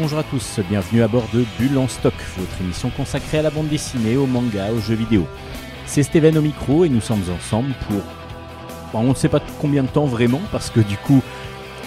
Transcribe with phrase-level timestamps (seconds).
[0.00, 3.50] bonjour à tous, bienvenue à bord de Bulle en stock, votre émission consacrée à la
[3.50, 5.26] bande dessinée, au manga, aux jeux vidéo.
[5.84, 8.00] C'est Steven au micro et nous sommes ensemble pour...
[8.94, 11.20] Bon, on ne sait pas combien de temps vraiment, parce que du coup,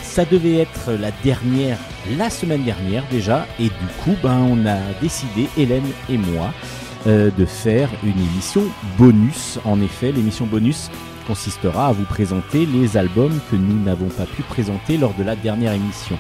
[0.03, 1.79] ça devait être la dernière,
[2.15, 6.53] la semaine dernière déjà, et du coup, ben, on a décidé, Hélène et moi,
[7.07, 8.61] euh, de faire une émission
[8.95, 9.57] bonus.
[9.65, 10.91] En effet, l'émission bonus
[11.25, 15.35] consistera à vous présenter les albums que nous n'avons pas pu présenter lors de la
[15.35, 16.19] dernière émission.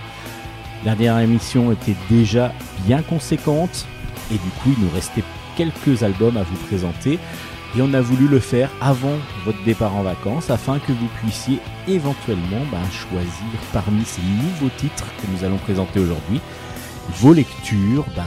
[0.85, 2.51] La dernière émission était déjà
[2.85, 3.87] bien conséquente
[4.31, 5.23] et du coup il nous restait
[5.55, 7.19] quelques albums à vous présenter
[7.75, 11.59] et on a voulu le faire avant votre départ en vacances afin que vous puissiez
[11.87, 16.41] éventuellement ben, choisir parmi ces nouveaux titres que nous allons présenter aujourd'hui
[17.19, 18.25] vos lectures ben,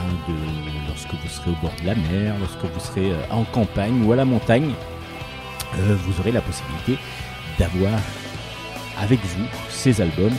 [0.87, 4.11] lorsque vous serez au bord de la mer, lorsque vous serez euh, en campagne ou
[4.13, 4.71] à la montagne.
[5.79, 6.97] Euh, vous aurez la possibilité
[7.59, 7.99] d'avoir
[8.99, 10.35] avec vous ces albums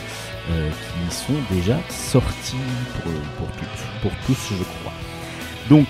[0.51, 2.55] euh, qui sont déjà sortis
[4.01, 4.93] pour, tous, je crois.
[5.69, 5.87] Donc,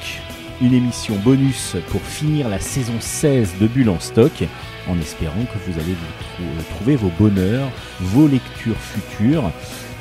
[0.62, 4.44] une émission bonus pour finir la saison 16 de Bulle en stock,
[4.90, 7.70] en espérant que vous allez vous trouver vos bonheurs,
[8.02, 9.50] vos lectures futures,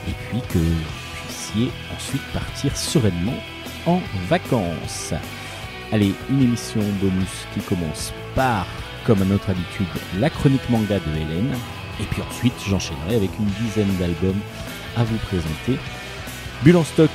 [0.08, 0.84] et puis que vous
[1.24, 3.36] puissiez ensuite partir sereinement
[3.86, 5.14] en vacances.
[5.92, 8.66] Allez, une émission bonus qui commence par,
[9.06, 9.86] comme à notre habitude,
[10.18, 11.54] la chronique manga de Hélène,
[12.00, 14.40] et puis ensuite, j'enchaînerai avec une dizaine d'albums
[14.96, 15.78] à vous présenter.
[16.62, 17.10] Bulle en stock,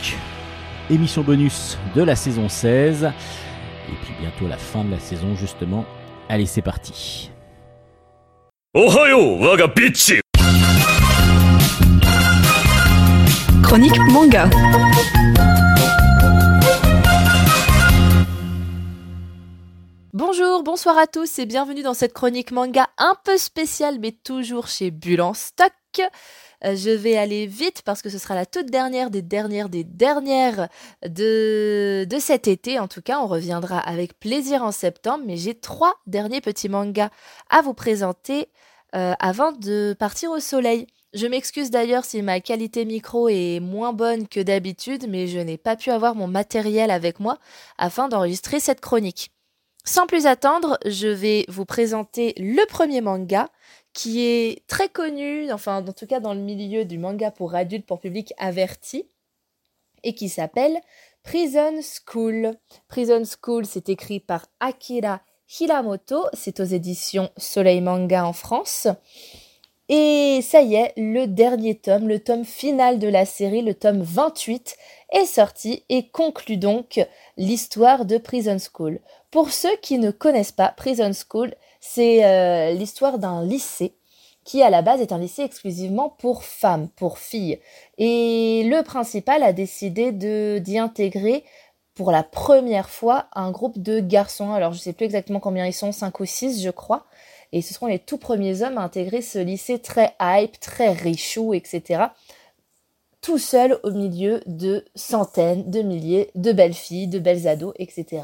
[0.89, 3.05] émission bonus de la saison 16.
[3.05, 5.85] Et puis bientôt la fin de la saison, justement.
[6.29, 7.31] Allez, c'est parti.
[13.61, 14.49] Chronique manga.
[20.13, 24.67] Bonjour, bonsoir à tous et bienvenue dans cette chronique manga un peu spéciale mais toujours
[24.67, 25.21] chez Bulle.
[25.21, 29.83] Euh, je vais aller vite parce que ce sera la toute dernière des dernières des
[29.83, 30.69] dernières
[31.03, 32.77] de, de cet été.
[32.77, 37.09] En tout cas, on reviendra avec plaisir en septembre, mais j'ai trois derniers petits mangas
[37.49, 38.49] à vous présenter
[38.95, 40.85] euh, avant de partir au soleil.
[41.15, 45.57] Je m'excuse d'ailleurs si ma qualité micro est moins bonne que d'habitude, mais je n'ai
[45.57, 47.39] pas pu avoir mon matériel avec moi
[47.79, 49.31] afin d'enregistrer cette chronique.
[49.85, 53.49] Sans plus attendre, je vais vous présenter le premier manga
[53.91, 57.85] qui est très connu, enfin en tout cas dans le milieu du manga pour adultes,
[57.85, 59.09] pour public averti,
[60.03, 60.79] et qui s'appelle
[61.21, 62.53] Prison School.
[62.87, 65.21] Prison School, c'est écrit par Akira
[65.59, 68.87] Hiramoto, c'est aux éditions Soleil Manga en France.
[69.89, 74.01] Et ça y est, le dernier tome, le tome final de la série, le tome
[74.01, 74.77] 28,
[75.11, 77.05] est sorti et conclut donc
[77.37, 78.99] l'histoire de Prison School.
[79.29, 83.93] Pour ceux qui ne connaissent pas Prison School, c'est euh, l'histoire d'un lycée
[84.45, 87.59] qui à la base est un lycée exclusivement pour femmes, pour filles.
[87.97, 90.11] Et le principal a décidé
[90.59, 91.43] d'y intégrer
[91.95, 94.53] pour la première fois un groupe de garçons.
[94.53, 97.05] Alors je ne sais plus exactement combien ils sont, 5 ou 6 je crois.
[97.53, 101.53] Et ce seront les tout premiers hommes à intégrer ce lycée très hype, très richou,
[101.53, 102.05] etc.
[103.21, 108.23] Tout seul au milieu de centaines, de milliers de belles filles, de belles ados, etc.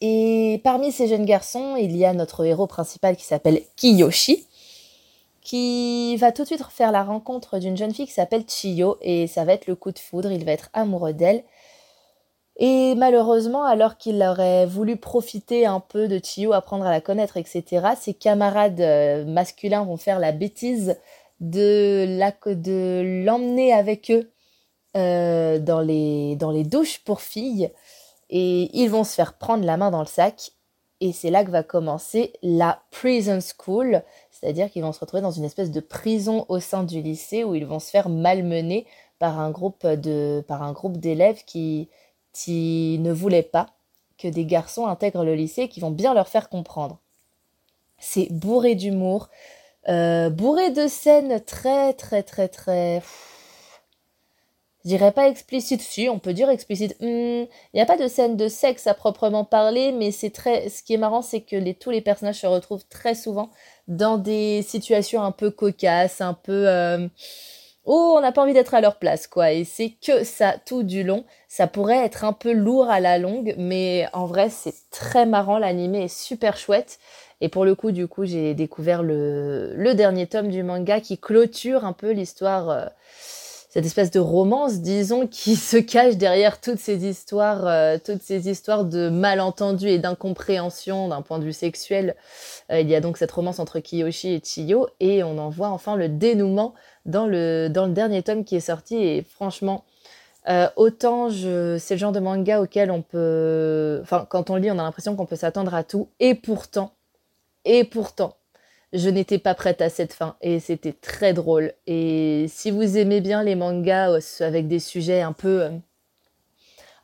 [0.00, 4.46] Et parmi ces jeunes garçons, il y a notre héros principal qui s'appelle Kiyoshi,
[5.42, 9.26] qui va tout de suite faire la rencontre d'une jeune fille qui s'appelle Chiyo, et
[9.26, 11.44] ça va être le coup de foudre, il va être amoureux d'elle.
[12.58, 17.36] Et malheureusement, alors qu'il aurait voulu profiter un peu de Chiyo, apprendre à la connaître,
[17.36, 20.96] etc., ses camarades euh, masculins vont faire la bêtise
[21.40, 22.04] de
[23.24, 24.32] l'emmener avec eux
[24.96, 27.70] euh, dans, les, dans les douches pour filles
[28.30, 30.52] et ils vont se faire prendre la main dans le sac.
[31.00, 34.02] Et c'est là que va commencer la prison school,
[34.32, 37.54] c'est-à-dire qu'ils vont se retrouver dans une espèce de prison au sein du lycée où
[37.54, 38.84] ils vont se faire malmener
[39.20, 41.88] par un groupe de par un groupe d'élèves qui
[42.38, 43.66] qui ne voulaient pas
[44.18, 46.98] que des garçons intègrent le lycée et qui vont bien leur faire comprendre.
[47.98, 49.28] C'est bourré d'humour,
[49.88, 53.02] euh, bourré de scènes très très très très
[54.84, 56.96] je dirais pas explicite, si, on peut dire explicite.
[57.00, 57.04] Hmm,
[57.44, 60.68] il n'y a pas de scène de sexe à proprement parler, mais c'est très.
[60.68, 63.50] Ce qui est marrant, c'est que tous les personnages se retrouvent très souvent
[63.88, 66.68] dans des situations un peu cocasses, un peu.
[66.68, 67.06] Euh,
[67.88, 69.52] oh, on n'a pas envie d'être à leur place, quoi.
[69.52, 71.24] Et c'est que ça tout du long.
[71.48, 75.58] Ça pourrait être un peu lourd à la longue, mais en vrai, c'est très marrant.
[75.58, 76.98] L'animé est super chouette.
[77.40, 81.84] Et pour le coup, du coup, j'ai découvert le, dernier tome du manga qui clôture
[81.84, 82.70] un peu l'histoire.
[82.70, 82.86] Euh,
[83.70, 88.48] cette espèce de romance, disons, qui se cache derrière toutes ces histoires, euh, toutes ces
[88.48, 92.16] histoires de malentendus et d'incompréhension d'un point de vue sexuel.
[92.72, 95.68] Euh, il y a donc cette romance entre Kiyoshi et Chiyo, et on en voit
[95.68, 96.74] enfin le dénouement
[97.08, 99.84] dans le, dernier tome qui est sorti, et franchement,
[100.48, 104.70] Euh, autant je, c'est le genre de manga auquel on peut, enfin, quand on lit,
[104.70, 106.08] on a l'impression qu'on peut s'attendre à tout.
[106.20, 106.92] Et pourtant,
[107.66, 108.38] et pourtant,
[108.92, 111.72] je n'étais pas prête à cette fin et c'était très drôle.
[111.86, 115.70] Et si vous aimez bien les mangas euh, avec des sujets un peu, euh,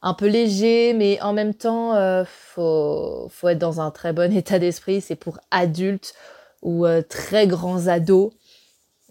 [0.02, 4.32] un peu légers, mais en même temps, euh, faut, faut être dans un très bon
[4.36, 5.00] état d'esprit.
[5.00, 6.14] C'est pour adultes
[6.62, 8.32] ou très grands ados,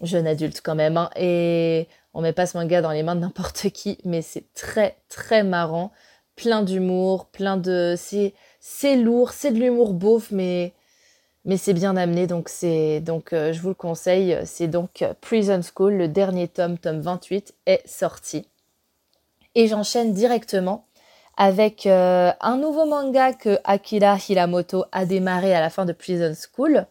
[0.02, 0.96] jeunes adultes quand même.
[0.96, 1.10] Hein.
[1.16, 4.96] et on met pas ce manga dans les mains de n'importe qui, mais c'est très
[5.08, 5.92] très marrant,
[6.36, 10.72] plein d'humour, plein de, c'est c'est lourd, c'est de l'humour beauf, mais
[11.44, 14.38] mais c'est bien amené, donc c'est donc euh, je vous le conseille.
[14.46, 18.48] C'est donc euh, Prison School, le dernier tome, tome 28, est sorti.
[19.54, 20.86] Et j'enchaîne directement
[21.36, 26.32] avec euh, un nouveau manga que Akira Hiramoto a démarré à la fin de Prison
[26.34, 26.86] School.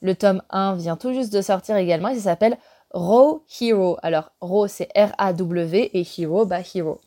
[0.00, 2.56] Le tome 1 vient tout juste de sortir également, il s'appelle
[2.92, 3.98] Raw Hero.
[4.02, 7.00] Alors, Raw c'est R-A-W et Hero, bah Hero.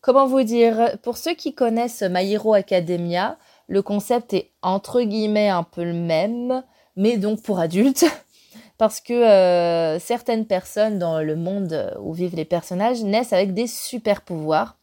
[0.00, 0.98] comment vous dire?
[1.02, 3.36] Pour ceux qui connaissent My Hero Academia,
[3.68, 6.62] le concept est entre guillemets un peu le même,
[6.96, 8.04] mais donc pour adultes.
[8.78, 13.66] Parce que euh, certaines personnes dans le monde où vivent les personnages naissent avec des
[13.66, 14.76] super pouvoirs.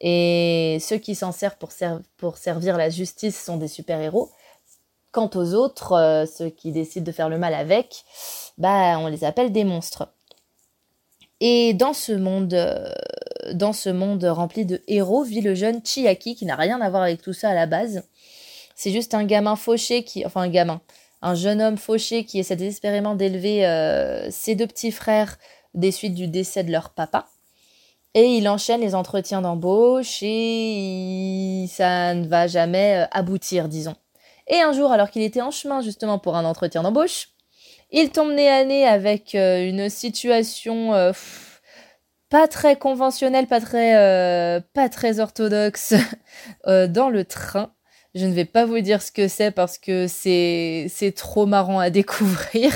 [0.00, 1.70] Et ceux qui s'en servent pour,
[2.16, 4.30] pour, servir la justice sont des super-héros.
[5.12, 8.04] Quant aux autres, euh, ceux qui décident de faire le mal avec,
[8.56, 10.08] bah, on les appelle des monstres.
[11.40, 12.88] Et dans ce monde, euh,
[13.52, 17.02] dans ce monde rempli de héros, vit le jeune Chiaki, qui n'a rien à voir
[17.02, 18.04] avec tout ça à la base.
[18.74, 20.80] C'est juste un gamin fauché qui, enfin un gamin,
[21.20, 25.36] un jeune homme fauché qui essaie désespérément d'élever euh, ses deux petits frères
[25.74, 27.28] des suites du décès de leur papa.
[28.14, 33.96] Et il enchaîne les entretiens d'embauche et ça ne va jamais aboutir, disons.
[34.48, 37.28] Et un jour, alors qu'il était en chemin justement pour un entretien d'embauche,
[37.90, 40.92] il tombe nez à nez avec euh, une situation
[42.30, 45.94] pas très conventionnelle, pas très, pas très orthodoxe
[46.66, 47.72] dans le train.
[48.14, 51.78] Je ne vais pas vous dire ce que c'est parce que c'est c'est trop marrant
[51.78, 52.72] à découvrir.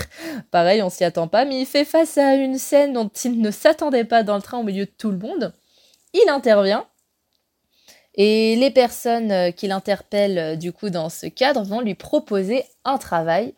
[0.50, 3.50] Pareil, on s'y attend pas, mais il fait face à une scène dont il ne
[3.50, 5.52] s'attendait pas dans le train au milieu de tout le monde.
[6.14, 6.86] Il intervient
[8.16, 12.64] et les personnes euh, qu'il interpelle euh, du coup dans ce cadre vont lui proposer
[12.84, 13.54] un travail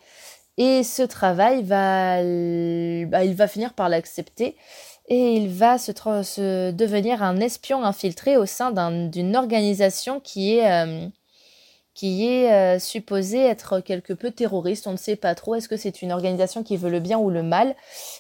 [0.57, 2.17] et ce travail va
[3.07, 4.57] bah, il va finir par l'accepter
[5.09, 8.73] et il va se, devenir un espion infiltré au sein
[9.09, 11.09] d'une organisation qui est euh,
[11.95, 14.87] qui est euh, supposé être quelque peu terroriste.
[14.87, 15.57] On ne sait pas trop.
[15.57, 17.75] Est-ce que c'est une organisation qui veut le bien ou le mal?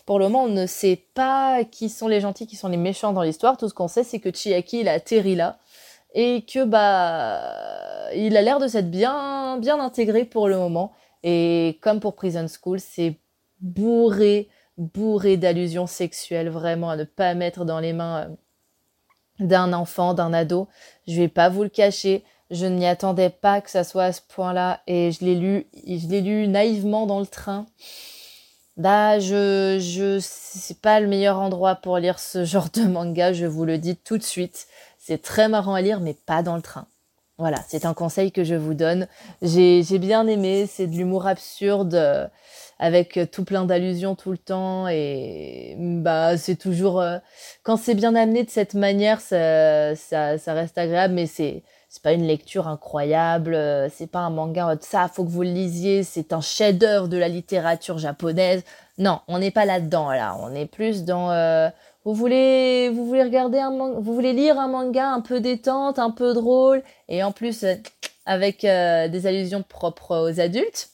[0.04, 3.12] Pour le moment, on ne sait pas qui sont les gentils, qui sont les méchants
[3.12, 3.56] dans l'histoire.
[3.56, 5.58] Tout ce qu'on sait, c'est que Chiaki, il a atterri là
[6.14, 10.92] et que bah, il a l'air de s'être bien, bien intégré pour le moment.
[11.22, 13.16] Et comme pour Prison School, c'est
[13.60, 20.14] bourré, bourré d'allusions sexuelles, vraiment à ne pas mettre dans les mains euh, d'un enfant,
[20.14, 20.68] d'un ado.
[21.06, 22.24] Je vais pas vous le cacher.
[22.50, 26.08] Je n'y attendais pas que ça soit à ce point-là et je l'ai lu, je
[26.08, 27.66] l'ai lu naïvement dans le train.
[28.78, 33.44] Bah, je, je, c'est pas le meilleur endroit pour lire ce genre de manga, je
[33.44, 34.66] vous le dis tout de suite.
[35.08, 36.86] C'est très marrant à lire, mais pas dans le train.
[37.38, 39.08] Voilà, c'est un conseil que je vous donne.
[39.40, 42.26] J'ai, bien aimé, c'est de l'humour absurde, euh,
[42.78, 47.16] avec tout plein d'allusions tout le temps, et bah, c'est toujours, euh,
[47.62, 52.12] quand c'est bien amené de cette manière, ça, ça, reste agréable, mais c'est, c'est pas
[52.12, 56.34] une lecture incroyable, euh, c'est pas un manga ça, faut que vous le lisiez, c'est
[56.34, 58.62] un chef-d'œuvre de la littérature japonaise.
[58.98, 61.70] Non, on n'est pas là-dedans là, on est plus dans euh,
[62.08, 66.10] vous voulez vous voulez regarder un vous voulez lire un manga un peu détente, un
[66.10, 67.74] peu drôle et en plus euh,
[68.24, 70.88] avec des allusions propres aux adultes.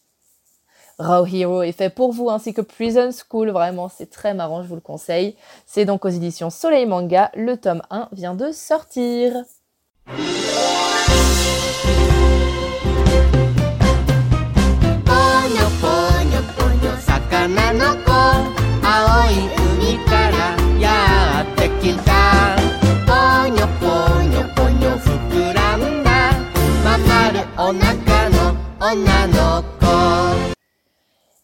[0.98, 4.68] Raw Hero est fait pour vous ainsi que Prison School, vraiment c'est très marrant, je
[4.68, 5.36] vous le conseille.
[5.66, 9.44] C'est donc aux éditions Soleil Manga, le tome 1 vient de sortir.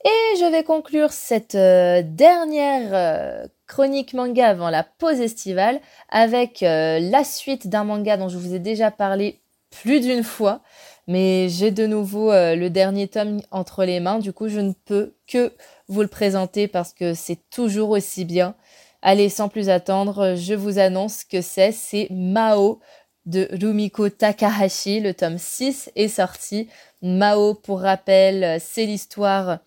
[0.04, 6.64] Et je vais conclure cette euh, dernière euh, chronique manga avant la pause estivale avec
[6.64, 9.38] euh, la suite d'un manga dont je vous ai déjà parlé
[9.70, 10.62] plus d'une fois.
[11.06, 14.18] Mais j'ai de nouveau le dernier tome entre les mains.
[14.18, 15.52] Du coup, je ne peux que
[15.88, 18.54] vous le présenter parce que c'est toujours aussi bien.
[19.02, 22.80] Allez, sans plus attendre, je vous annonce que c'est, c'est Mao
[23.26, 25.00] de Rumiko Takahashi.
[25.00, 26.68] Le tome 6 est sorti.
[27.02, 29.58] Mao, pour rappel, c'est l'histoire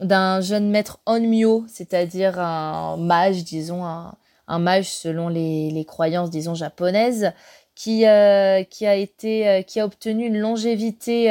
[0.00, 7.32] d'un jeune maître onmyo, c'est-à-dire un mage, disons, un, mage selon les, croyances, disons, japonaises,
[7.74, 7.98] qui,
[8.70, 11.30] qui, a été, qui a obtenu une longévité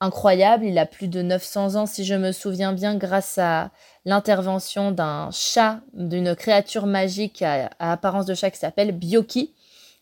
[0.00, 0.64] incroyable.
[0.64, 3.70] Il a plus de 900 ans, si je me souviens bien, grâce à
[4.04, 9.54] l'intervention d'un chat, d'une créature magique à, apparence de chat qui s'appelle Byoki,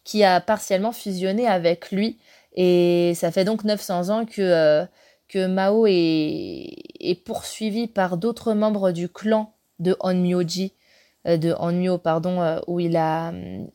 [0.06, 2.16] qui a partiellement fusionné avec lui.
[2.54, 4.86] Et ça fait donc 900 ans que, euh,
[5.28, 10.72] que Mao est, est, poursuivi par d'autres membres du clan de Onmyoji,
[11.26, 13.32] euh, de Onmyo, pardon, euh, où il a,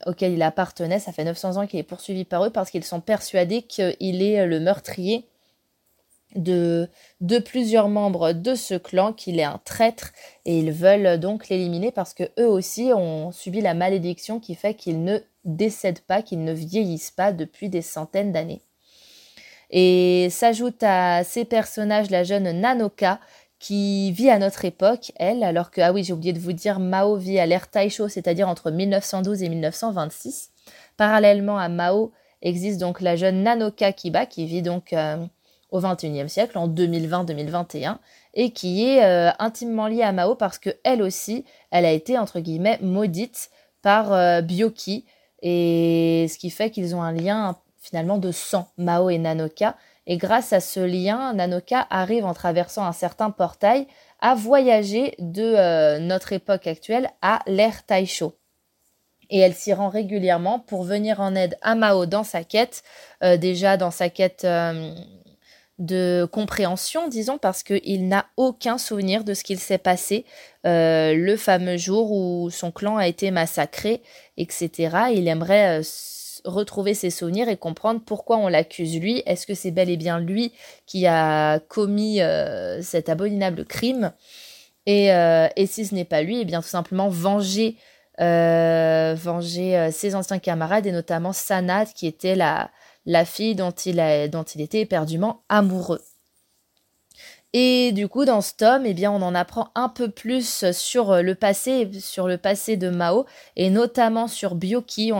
[0.07, 1.00] auquel il appartenait.
[1.00, 4.47] Ça fait 900 ans qu'il est poursuivi par eux parce qu'ils sont persuadés qu'il est
[4.47, 5.27] le meurtrier
[6.35, 6.88] de,
[7.19, 10.13] de plusieurs membres de ce clan qu'il est un traître
[10.45, 14.75] et ils veulent donc l'éliminer parce que eux aussi ont subi la malédiction qui fait
[14.75, 18.62] qu'ils ne décèdent pas, qu'ils ne vieillissent pas depuis des centaines d'années.
[19.69, 23.19] Et s'ajoute à ces personnages la jeune Nanoka
[23.62, 26.79] qui vit à notre époque, elle, alors que, ah oui, j'ai oublié de vous dire,
[26.79, 30.50] Mao vit à l'ère Taisho, c'est-à-dire entre 1912 et 1926.
[30.98, 35.24] Parallèlement à Mao existe donc la jeune Nanoka Kiba qui vit donc euh,
[35.69, 37.98] au XXIe siècle, en 2020-2021,
[38.33, 42.17] et qui est euh, intimement liée à Mao parce que elle aussi, elle a été
[42.17, 43.51] entre guillemets maudite
[43.83, 45.05] par euh, Byoki,
[45.41, 49.75] et ce qui fait qu'ils ont un lien finalement de sang, Mao et Nanoka.
[50.07, 53.88] Et grâce à ce lien, Nanoka arrive en traversant un certain portail
[54.19, 58.36] à voyager de euh, notre époque actuelle à l'ère Taisho.
[59.29, 62.83] Et elle s'y rend régulièrement pour venir en aide à Mao dans sa quête,
[63.21, 64.45] déjà dans sa quête
[65.81, 70.25] de compréhension, disons, parce qu'il n'a aucun souvenir de ce qu'il s'est passé
[70.67, 74.01] euh, le fameux jour où son clan a été massacré,
[74.38, 74.69] etc.
[75.13, 75.83] Il aimerait euh,
[76.45, 79.23] retrouver ses souvenirs et comprendre pourquoi on l'accuse lui.
[79.25, 80.53] Est-ce que c'est bel et bien lui
[80.85, 84.13] qui a commis euh, cet abominable crime?
[84.85, 85.09] Et,
[85.67, 87.77] si ce n'est pas lui, eh bien tout simplement venger,
[88.19, 92.71] venger ses anciens camarades et notamment Sanat qui était la
[93.05, 96.01] la fille dont il, était éperdument amoureux.
[97.53, 101.22] Et du coup, dans ce tome, eh bien, on en apprend un peu plus sur
[101.22, 103.25] le passé, sur le passé de Mao,
[103.58, 104.55] et notamment sur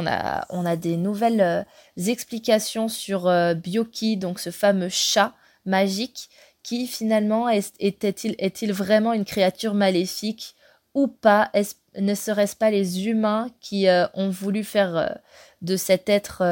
[0.08, 1.64] a, on a des nouvelles euh,
[1.98, 5.34] explications sur euh, Byoki, donc ce fameux chat
[5.66, 6.30] magique,
[6.64, 10.56] qui finalement était-il est-il vraiment une créature maléfique
[10.94, 11.52] ou pas?
[11.98, 15.20] Ne serait-ce pas les humains qui euh, ont voulu faire
[15.62, 16.44] de cet être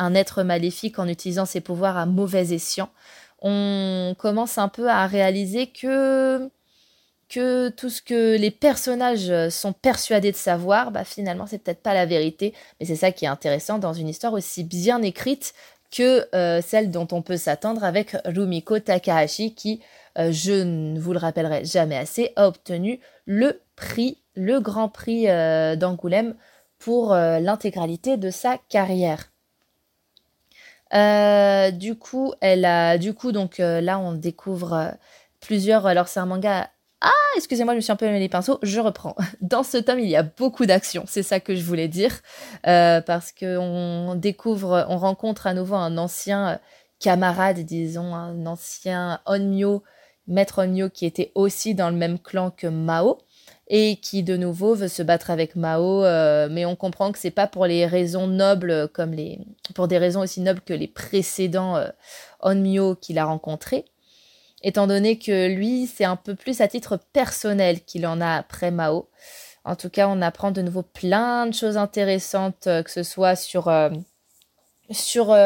[0.00, 2.90] un être maléfique en utilisant ses pouvoirs à mauvais escient,
[3.42, 6.50] on commence un peu à réaliser que
[7.28, 11.94] que tout ce que les personnages sont persuadés de savoir, bah finalement c'est peut-être pas
[11.94, 15.54] la vérité, mais c'est ça qui est intéressant dans une histoire aussi bien écrite
[15.90, 19.80] que euh, celle dont on peut s'attendre avec Rumiko Takahashi qui,
[20.18, 25.28] euh, je ne vous le rappellerai jamais assez, a obtenu le prix, le grand prix
[25.28, 26.34] euh, d'Angoulême
[26.78, 29.29] pour l'intégralité de sa carrière.
[30.94, 34.90] Euh, du coup, elle a, du coup, donc euh, là, on découvre euh,
[35.40, 35.86] plusieurs.
[35.86, 36.70] Alors, c'est un manga.
[37.00, 38.58] Ah, excusez-moi, je me suis un peu mis les pinceaux.
[38.62, 39.16] Je reprends.
[39.40, 41.04] Dans ce tome, il y a beaucoup d'action.
[41.06, 42.20] C'est ça que je voulais dire,
[42.64, 46.60] parce que on découvre, on rencontre à nouveau un ancien
[46.98, 49.82] camarade, disons, un ancien Onmyo,
[50.26, 53.18] maître Onmyo, qui était aussi dans le même clan que Mao
[53.72, 57.30] et qui de nouveau veut se battre avec Mao, euh, mais on comprend que c'est
[57.30, 59.38] pas pour les raisons nobles comme les,
[59.76, 61.88] pour des raisons aussi nobles que les précédents euh,
[62.40, 63.84] Onmyo qu'il a rencontrés,
[64.62, 68.72] étant donné que lui c'est un peu plus à titre personnel qu'il en a après
[68.72, 69.08] Mao.
[69.64, 73.36] En tout cas, on apprend de nouveau plein de choses intéressantes, euh, que ce soit
[73.36, 73.72] sur,
[74.90, 75.36] sur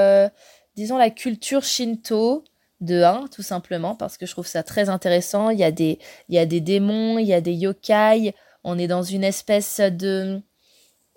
[0.77, 2.43] disons la culture shinto,
[2.81, 5.51] de 1, tout simplement, parce que je trouve ça très intéressant.
[5.51, 8.35] Il y a des, il y a des démons, il y a des yokai.
[8.65, 10.41] On est dans une espèce de.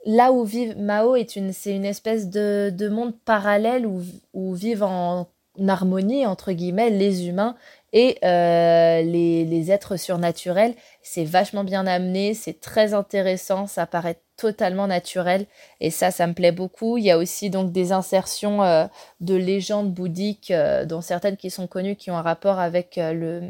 [0.05, 4.01] Là où vit Mao, est une, c'est une espèce de, de monde parallèle où,
[4.33, 5.27] où, vivent en
[5.67, 7.55] harmonie, entre guillemets, les humains
[7.93, 10.75] et euh, les, les, êtres surnaturels.
[11.01, 15.45] C'est vachement bien amené, c'est très intéressant, ça paraît totalement naturel.
[15.79, 16.97] Et ça ça me plaît beaucoup.
[16.97, 18.85] Il y a aussi donc des insertions euh,
[19.21, 23.41] de légendes bouddhiques euh, dont certaines qui sont connues qui ont un rapport avec le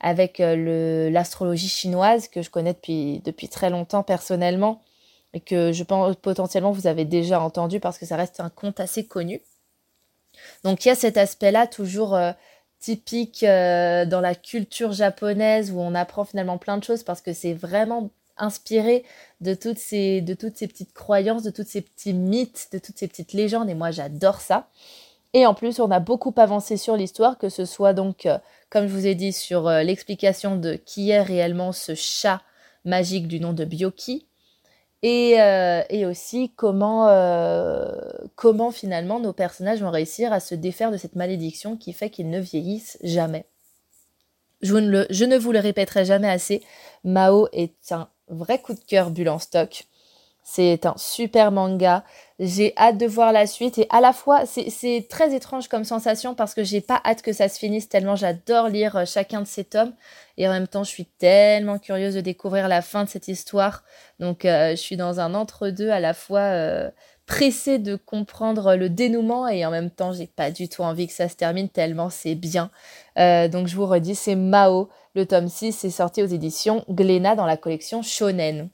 [0.00, 4.82] avec l'astrologie chinoise que je connais depuis depuis très longtemps personnellement.
[5.34, 8.80] Et que je pense potentiellement vous avez déjà entendu parce que ça reste un conte
[8.80, 9.40] assez connu.
[10.62, 12.18] Donc il y a cet aspect là toujours
[12.82, 17.54] typique dans la culture japonaise où on apprend finalement plein de choses parce que c'est
[17.54, 19.04] vraiment inspiré
[19.40, 22.98] de toutes ces de toutes ces petites croyances, de tous ces petits mythes, de toutes
[22.98, 24.68] ces petites légendes et moi j'adore ça.
[25.34, 28.86] Et en plus, on a beaucoup avancé sur l'histoire, que ce soit donc, euh, comme
[28.86, 32.42] je vous ai dit, sur euh, l'explication de qui est réellement ce chat
[32.84, 34.26] magique du nom de Byoki,
[35.02, 37.90] Et, euh, et aussi comment, euh,
[38.36, 42.30] comment finalement nos personnages vont réussir à se défaire de cette malédiction qui fait qu'ils
[42.30, 43.44] ne vieillissent jamais.
[44.60, 46.62] Je ne, vous le répéterai jamais assez,
[47.02, 49.86] Mao est un vrai coup de cœur bulle stock.
[50.44, 52.02] C'est un super manga.
[52.40, 56.34] J'ai hâte de voir la suite et à la fois c'est très étrange comme sensation
[56.34, 59.46] parce que j'ai pas hâte que ça se finisse tellement j'adore lire euh, chacun de
[59.46, 59.92] ces tomes
[60.36, 63.84] et en même temps je suis tellement curieuse de découvrir la fin de cette histoire.
[64.18, 66.90] Donc euh, je suis dans un entre-deux à la fois euh,
[67.26, 71.12] pressée de comprendre le dénouement et en même temps j'ai pas du tout envie que
[71.12, 72.70] ça se termine tellement c'est bien.
[73.16, 74.88] donc je vous redis c'est Mao.
[75.14, 78.68] Le tome 6 est sorti aux éditions Glénat dans la collection Shonen.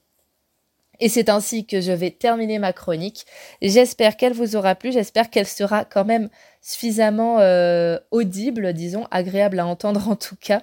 [1.00, 3.24] Et c'est ainsi que je vais terminer ma chronique.
[3.62, 6.28] J'espère qu'elle vous aura plu, j'espère qu'elle sera quand même
[6.60, 10.62] suffisamment euh, audible, disons, agréable à entendre en tout cas.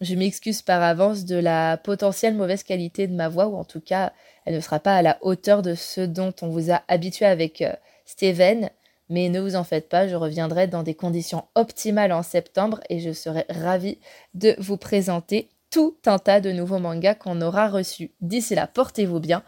[0.00, 3.80] Je m'excuse par avance de la potentielle mauvaise qualité de ma voix, ou en tout
[3.80, 4.12] cas,
[4.44, 7.62] elle ne sera pas à la hauteur de ce dont on vous a habitué avec
[7.62, 7.72] euh,
[8.04, 8.70] Steven.
[9.10, 13.00] Mais ne vous en faites pas, je reviendrai dans des conditions optimales en septembre et
[13.00, 13.98] je serai ravie
[14.34, 18.12] de vous présenter tout un tas de nouveaux mangas qu'on aura reçus.
[18.20, 19.42] D'ici là, portez-vous bien.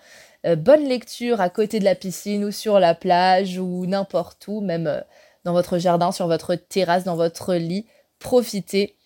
[0.47, 4.61] Euh, bonne lecture à côté de la piscine ou sur la plage ou n'importe où,
[4.61, 5.01] même euh,
[5.45, 7.87] dans votre jardin, sur votre terrasse, dans votre lit.
[8.19, 8.97] Profitez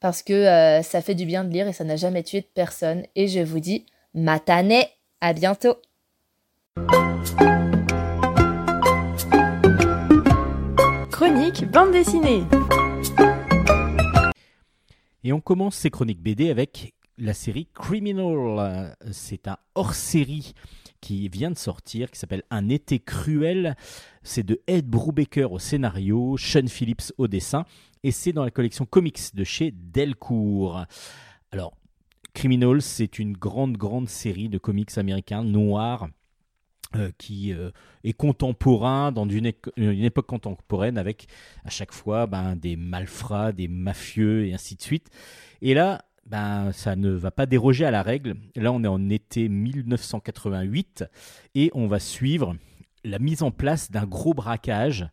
[0.00, 2.48] parce que euh, ça fait du bien de lire et ça n'a jamais tué de
[2.52, 3.04] personne.
[3.14, 4.82] Et je vous dis, matane,
[5.20, 5.76] à bientôt.
[11.10, 12.42] Chronique bande dessinée.
[15.24, 18.96] Et on commence ces chroniques BD avec la série Criminal.
[19.12, 20.52] C'est un hors-série
[21.00, 23.76] qui vient de sortir, qui s'appelle Un été cruel.
[24.24, 27.66] C'est de Ed Brubaker au scénario, Sean Phillips au dessin,
[28.02, 30.86] et c'est dans la collection comics de chez Delcourt.
[31.52, 31.76] Alors,
[32.34, 36.08] Criminal, c'est une grande, grande série de comics américains noirs
[36.96, 37.70] euh, qui euh,
[38.04, 41.26] est contemporain dans une, époque contemporaine avec
[41.64, 45.08] à chaque fois ben, des malfrats, des mafieux et ainsi de suite.
[45.60, 48.36] Et là, ben, ça ne va pas déroger à la règle.
[48.56, 51.04] Là, on est en été 1988
[51.54, 52.56] et on va suivre
[53.04, 55.06] la mise en place d'un gros braquage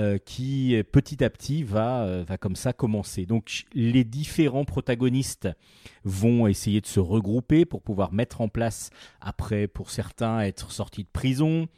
[0.00, 3.26] euh, qui petit à petit va, euh, va comme ça commencer.
[3.26, 5.48] Donc les différents protagonistes
[6.04, 8.88] vont essayer de se regrouper pour pouvoir mettre en place,
[9.20, 11.68] après pour certains être sortis de prison,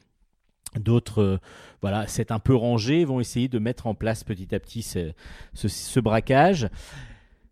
[0.78, 1.38] D'autres, euh,
[1.82, 5.12] voilà, c'est un peu rangé, vont essayer de mettre en place petit à petit ce,
[5.52, 6.68] ce, braquage.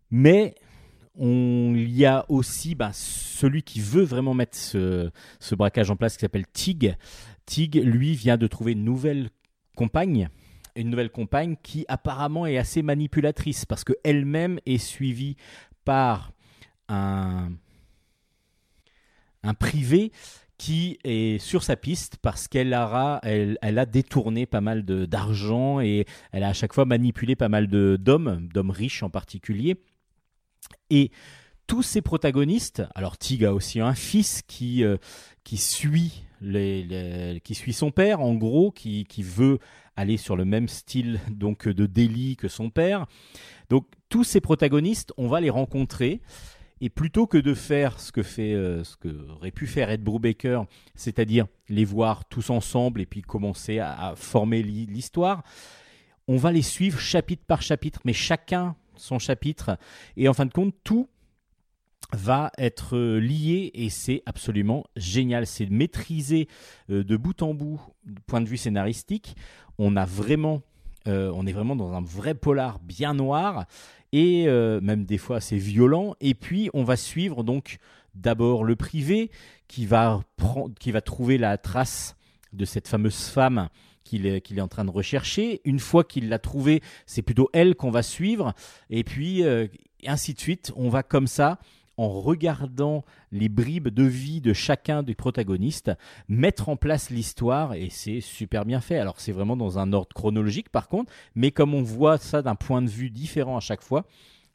[0.09, 0.55] Mais
[1.19, 6.15] il y a aussi ben, celui qui veut vraiment mettre ce, ce braquage en place,
[6.15, 6.95] qui s'appelle Tig,
[7.45, 9.29] Tig, lui, vient de trouver une nouvelle
[9.75, 10.29] compagne,
[10.75, 15.35] une nouvelle compagne qui apparemment est assez manipulatrice parce qu'elle-même est suivie
[15.85, 16.31] par
[16.89, 17.51] un,
[19.43, 20.11] un privé
[20.57, 26.05] qui est sur sa piste parce qu'elle a, elle, a détourné pas mal d'argent et
[26.31, 29.81] elle a à chaque fois manipulé pas mal d'hommes, d'hommes riches en particulier.
[30.91, 31.09] Et
[31.65, 34.97] tous ces protagonistes, alors Tig a aussi un fils qui, euh,
[35.43, 39.59] qui suit qui suit son père, en gros, qui, veut
[39.95, 43.05] aller sur le même style donc de délit que son père.
[43.69, 46.21] Donc tous ces protagonistes, on va les rencontrer.
[46.83, 50.03] Et plutôt que de faire ce que fait, euh, ce que aurait pu faire Ed
[50.03, 50.63] Brubaker,
[50.95, 55.43] c'est-à-dire les voir tous ensemble et puis commencer à, former l'histoire,
[56.27, 59.77] on va les suivre chapitre par chapitre, mais chacun son chapitre.
[60.17, 61.07] Et en fin de compte, tout
[62.13, 65.47] va être euh, lié et c'est absolument génial.
[65.47, 66.47] C'est maîtrisé
[66.89, 67.81] euh, de bout en bout
[68.27, 69.35] point de vue scénaristique.
[69.77, 70.61] On a vraiment,
[71.07, 73.65] euh, on est vraiment dans un vrai polar bien noir
[74.13, 74.45] et
[74.81, 76.15] même des fois assez violent.
[76.19, 77.77] Et puis on va suivre donc
[78.13, 79.31] d'abord le privé
[79.69, 80.19] qui va,
[80.81, 82.17] qui va trouver la trace
[82.51, 83.69] de cette fameuse femme
[84.03, 85.61] qu'il est, qu'il est en train de rechercher.
[85.63, 88.53] Une fois qu'il l'a trouvée, c'est plutôt elle qu'on va suivre.
[88.89, 89.45] Et puis,
[90.05, 91.57] ainsi de suite, on va comme ça
[91.97, 95.91] en regardant les bribes de vie de chacun des protagonistes,
[96.27, 98.97] mettre en place l'histoire et c'est super bien fait.
[98.97, 102.55] Alors c'est vraiment dans un ordre chronologique par contre, mais comme on voit ça d'un
[102.55, 104.05] point de vue différent à chaque fois,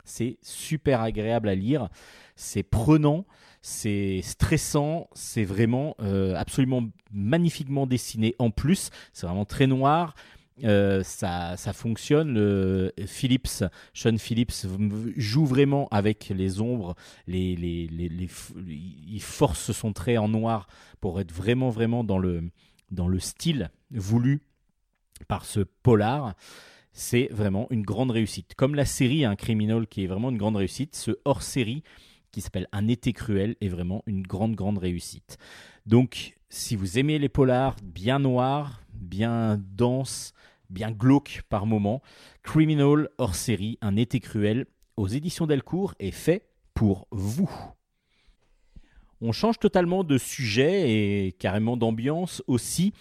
[0.04, 1.88] c'est super agréable à lire,
[2.36, 3.26] c'est prenant,
[3.60, 10.14] c'est stressant, c'est vraiment euh, absolument magnifiquement dessiné en plus, c'est vraiment très noir.
[10.64, 12.90] Euh, ça, ça, fonctionne.
[13.06, 14.66] Phillips, Sean Phillips
[15.16, 16.94] joue vraiment avec les ombres.
[17.28, 18.28] Il
[19.20, 20.66] force son trait en noir
[21.00, 22.50] pour être vraiment, vraiment dans le,
[22.90, 24.40] dans le style voulu
[25.28, 26.34] par ce polar.
[26.92, 28.54] C'est vraiment une grande réussite.
[28.54, 31.82] Comme la série Un Criminal qui est vraiment une grande réussite, ce hors-série
[32.32, 35.36] qui s'appelle Un été cruel est vraiment une grande, grande réussite.
[35.86, 40.32] Donc, si vous aimez les polars bien noirs, bien denses,
[40.68, 42.02] bien glauques par moments,
[42.42, 47.50] Criminal hors série, un été cruel, aux éditions Delcourt est fait pour vous.
[49.20, 52.92] On change totalement de sujet et carrément d'ambiance aussi.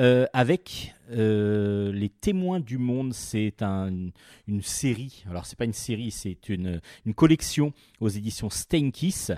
[0.00, 5.24] Euh, avec euh, Les Témoins du Monde, c'est une série.
[5.28, 6.80] Alors, c'est pas une série, c'est une,
[7.14, 9.32] collection aux éditions Steinkiss.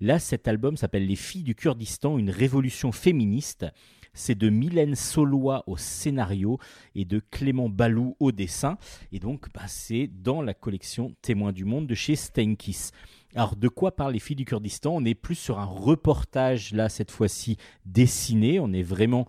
[0.00, 3.66] Là, cet album s'appelle Les Filles du Kurdistan, une révolution féministe.
[4.14, 6.58] C'est de Mylène Solois au scénario
[6.94, 8.76] et de Clément Balou au dessin.
[9.10, 12.92] Et donc, bah, c'est dans la collection Témoins du Monde de chez Steinkiss.
[13.34, 14.96] Alors, de quoi parlent les filles du Kurdistan?
[14.96, 18.60] On est plus sur un reportage, là, cette fois-ci, dessiné.
[18.60, 19.26] On est vraiment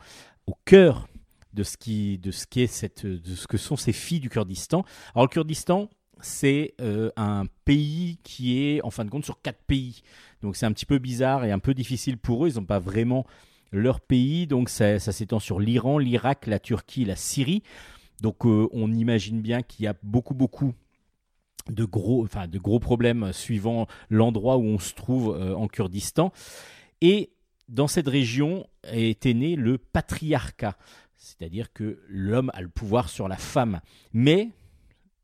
[0.48, 1.08] au cœur
[1.54, 4.84] de ce qui, de ce qui cette, de ce que sont ces filles du Kurdistan.
[5.14, 9.62] Alors le Kurdistan, c'est euh, un pays qui est en fin de compte sur quatre
[9.64, 10.02] pays.
[10.42, 12.50] Donc c'est un petit peu bizarre et un peu difficile pour eux.
[12.50, 13.26] Ils n'ont pas vraiment
[13.72, 14.48] leur pays.
[14.48, 17.62] Donc ça, s'étend sur l'Iran, l'Irak, la Turquie, la Syrie.
[18.22, 20.74] Donc euh, on imagine bien qu'il y a beaucoup beaucoup
[21.70, 26.32] de gros, enfin, de gros problèmes suivant l'endroit où on se trouve euh, en Kurdistan.
[27.02, 27.32] Et
[27.74, 30.78] dans cette région était né le patriarcat,
[31.18, 33.82] c'est-à-dire que l'homme a le pouvoir sur la femme.
[34.14, 34.50] Mais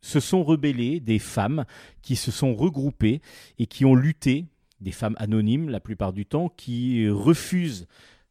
[0.02, 1.66] se sont rebellés des femmes
[2.02, 3.22] qui se sont regroupées
[3.60, 4.46] et qui ont lutté,
[4.82, 7.88] des femmes anonymes la plupart du temps, qui refusent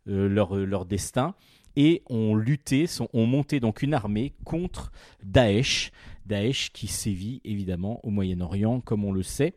[0.08, 1.34] euh, leur, destin
[1.76, 4.90] et ont lutté, ont monté donc une armée contre
[5.22, 5.92] Daesh,
[6.26, 9.54] Daesh qui sévit évidemment au Moyen-Orient comme on le sait.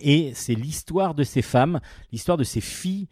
[0.00, 1.80] Et c'est l'histoire de ces femmes,
[2.12, 3.08] l'histoire de ces filles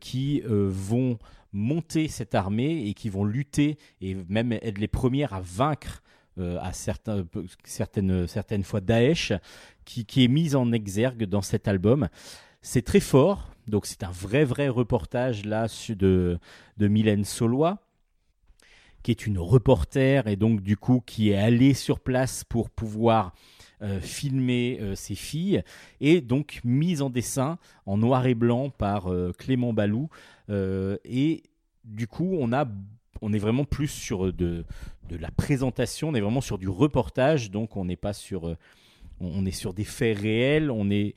[0.00, 1.18] qui euh, vont
[1.52, 6.02] monter cette armée et qui vont lutter et même être les premières à vaincre
[6.38, 9.32] euh, à certaines, certaines fois Daesh,
[9.84, 12.08] qui, est mise en exergue dans cet album.
[12.60, 16.38] C'est très fort, donc c'est un vrai vrai reportage là de,
[16.76, 17.78] de Mylène Solois
[19.02, 23.26] qui est une reporter et donc du coup qui est allée sur place pour pouvoir
[23.26, 23.55] euh,
[24.00, 25.62] filmer euh, ses filles.
[26.00, 30.08] Et donc mise en dessin en noir et blanc par euh, Clément Balou.
[30.48, 31.42] et
[31.84, 32.66] du coup, on a
[33.22, 34.64] on est vraiment plus sur de,
[35.08, 38.54] de la présentation, on est vraiment sur du reportage, donc on n'est pas sur,
[39.20, 41.14] on est sur des faits réels, on est,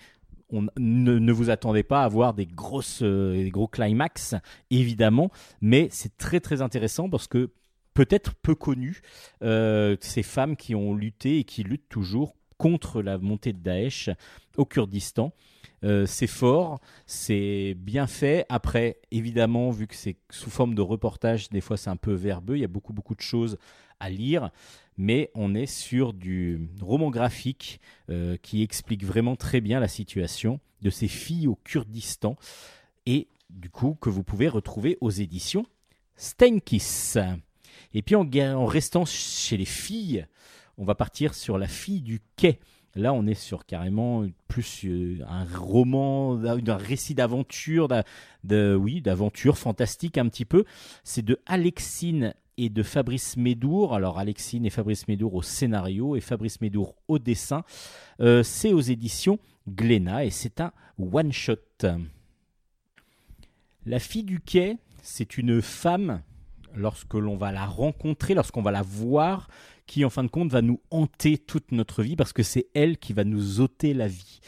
[0.49, 4.33] on ne, ne, vous attendez pas à voir des grosses, des gros climax,
[4.71, 7.49] évidemment, mais c'est très très intéressant parce que
[7.93, 9.01] peut-être peu connu,
[9.41, 14.11] ces femmes qui ont lutté et qui luttent toujours contre la montée de Daesh
[14.57, 15.33] au Kurdistan.
[15.83, 18.45] Euh, c'est fort, c'est bien fait.
[18.49, 22.57] Après, évidemment, vu que c'est sous forme de reportage, des fois c'est un peu verbeux,
[22.57, 23.57] il y a beaucoup beaucoup de choses
[24.01, 24.51] à lire,
[24.97, 30.59] mais on est sur du roman graphique euh, qui explique vraiment très bien la situation
[30.81, 32.35] de ces filles au Kurdistan
[33.05, 35.65] et du coup que vous pouvez retrouver aux éditions
[36.17, 37.17] Steinkiss.
[37.93, 40.27] Et puis en, en restant chez les filles,
[40.79, 42.59] on va partir sur La fille du quai.
[42.95, 47.87] Là, on est sur carrément plus euh, un roman, un récit d'aventure,
[48.49, 50.63] oui, d'aventure fantastique un petit peu.
[51.03, 53.93] C'est de Alexine et de Fabrice Médour.
[53.93, 57.63] Alors Alexine et Fabrice Médour au scénario et Fabrice Médour au dessin.
[58.21, 59.37] Euh, c'est aux éditions
[59.67, 61.57] Glénat et c'est un one-shot.
[63.85, 66.21] La fille du quai, c'est une femme,
[66.73, 69.47] lorsque l'on va la rencontrer, lorsqu'on va la voir,
[69.89, 72.99] qui en fin de compte va nous hanter toute notre vie parce que c'est elle
[72.99, 74.39] qui va nous ôter la vie.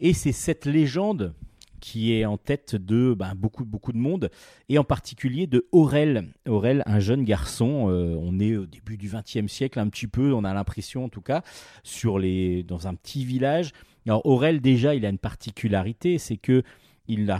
[0.00, 1.34] Et c'est cette légende
[1.80, 4.30] qui est en tête de ben, beaucoup, beaucoup de monde,
[4.68, 6.28] et en particulier de Aurel.
[6.46, 10.34] Aurel, un jeune garçon, euh, on est au début du XXe siècle un petit peu,
[10.34, 11.42] on a l'impression en tout cas,
[11.82, 13.72] sur les, dans un petit village.
[14.06, 16.62] Alors Aurel déjà, il a une particularité, c'est que
[17.08, 17.32] il,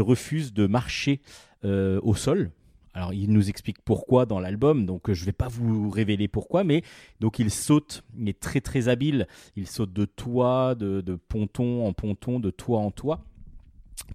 [0.00, 1.20] refuse de marcher
[1.66, 2.50] euh, au sol,
[2.94, 6.62] alors il nous explique pourquoi dans l'album, donc je ne vais pas vous révéler pourquoi,
[6.62, 6.82] mais
[7.20, 9.26] donc il saute, il est très très habile,
[9.56, 13.24] il saute de toit, de, ponton en ponton, de toit en toit,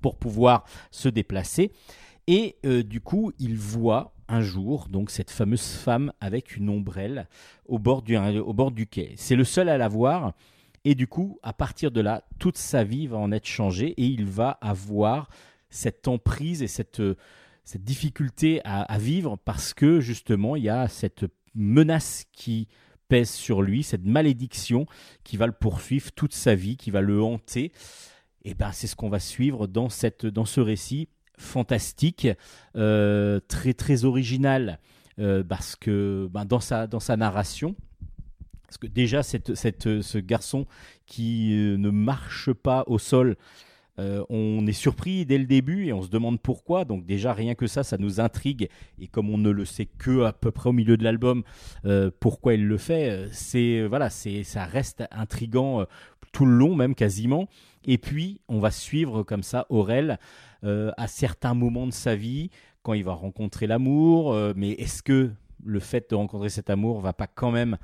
[0.02, 1.72] pour pouvoir se déplacer.
[2.28, 7.28] Et euh, du coup, il voit un jour donc cette fameuse femme avec une ombrelle
[7.66, 9.14] au bord du, au bord du quai.
[9.18, 10.34] C'est le seul à la voir.
[10.86, 14.06] Et du coup, à partir de là, toute sa vie va en être changée et
[14.06, 15.28] il va avoir
[15.70, 17.02] cette emprise et cette,
[17.64, 22.68] cette difficulté à, vivre parce que justement il y a cette menace qui
[23.08, 24.86] pèse sur lui, cette malédiction
[25.24, 27.72] qui va le poursuivre toute sa vie, qui va le hanter.
[28.44, 32.28] Et ben c'est ce qu'on va suivre dans cette dans ce récit fantastique,
[32.76, 34.80] euh, très très original
[35.20, 37.76] euh, parce que ben, dans sa dans sa narration.
[38.70, 40.68] Parce que déjà, cette, cette, ce garçon
[41.08, 43.36] qui euh, ne marche pas au sol,
[44.00, 46.86] Euh, on est surpris dès le début et on se demande pourquoi.
[46.86, 48.70] Donc déjà rien que ça, ça nous intrigue.
[49.00, 51.44] Et comme on ne le sait que à peu près au milieu de l'album,
[51.86, 55.86] euh, pourquoi il le fait, c'est voilà, c'est ça reste intrigant
[56.32, 57.48] tout le long même quasiment.
[57.86, 60.20] Et puis on va suivre comme ça Aurel
[60.64, 62.50] à certains moments de sa vie
[62.84, 64.36] quand il va rencontrer l'amour.
[64.56, 65.32] mais est-ce que
[65.64, 67.78] le fait de rencontrer cet amour va pas quand même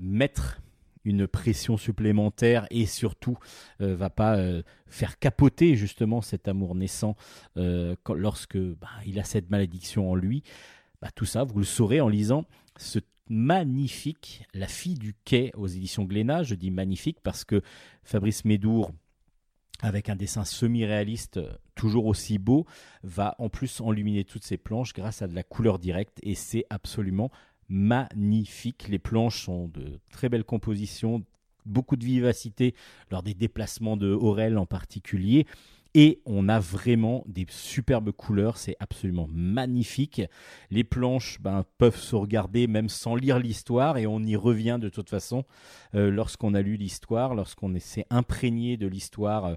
[0.00, 0.60] mettre
[1.04, 3.38] une pression supplémentaire et surtout
[3.80, 7.16] euh, va pas euh, faire capoter justement cet amour naissant
[7.56, 10.42] euh, lorsque bah, il a cette malédiction en lui.
[11.00, 12.44] Bah, tout ça, vous le saurez en lisant
[12.76, 16.42] ce magnifique La fille du quai aux éditions Glénat.
[16.42, 17.62] Je dis magnifique parce que
[18.02, 18.92] Fabrice Médour,
[19.80, 21.40] avec un dessin semi-réaliste
[21.74, 22.66] toujours aussi beau,
[23.02, 26.66] va en plus enluminer toutes ses planches grâce à de la couleur directe et c'est
[26.68, 27.30] absolument
[27.70, 28.88] magnifique.
[28.88, 31.24] Les planches sont de très belles compositions,
[31.64, 32.74] beaucoup de vivacité
[33.10, 35.46] lors des déplacements de Aurel en particulier.
[35.94, 40.22] Et on a vraiment des superbes couleurs, c'est absolument magnifique.
[40.70, 44.88] Les planches ben, peuvent se regarder même sans lire l'histoire et on y revient de
[44.88, 45.44] toute façon
[45.96, 49.54] euh, lorsqu'on a lu l'histoire, lorsqu'on s'est imprégné de l'histoire euh,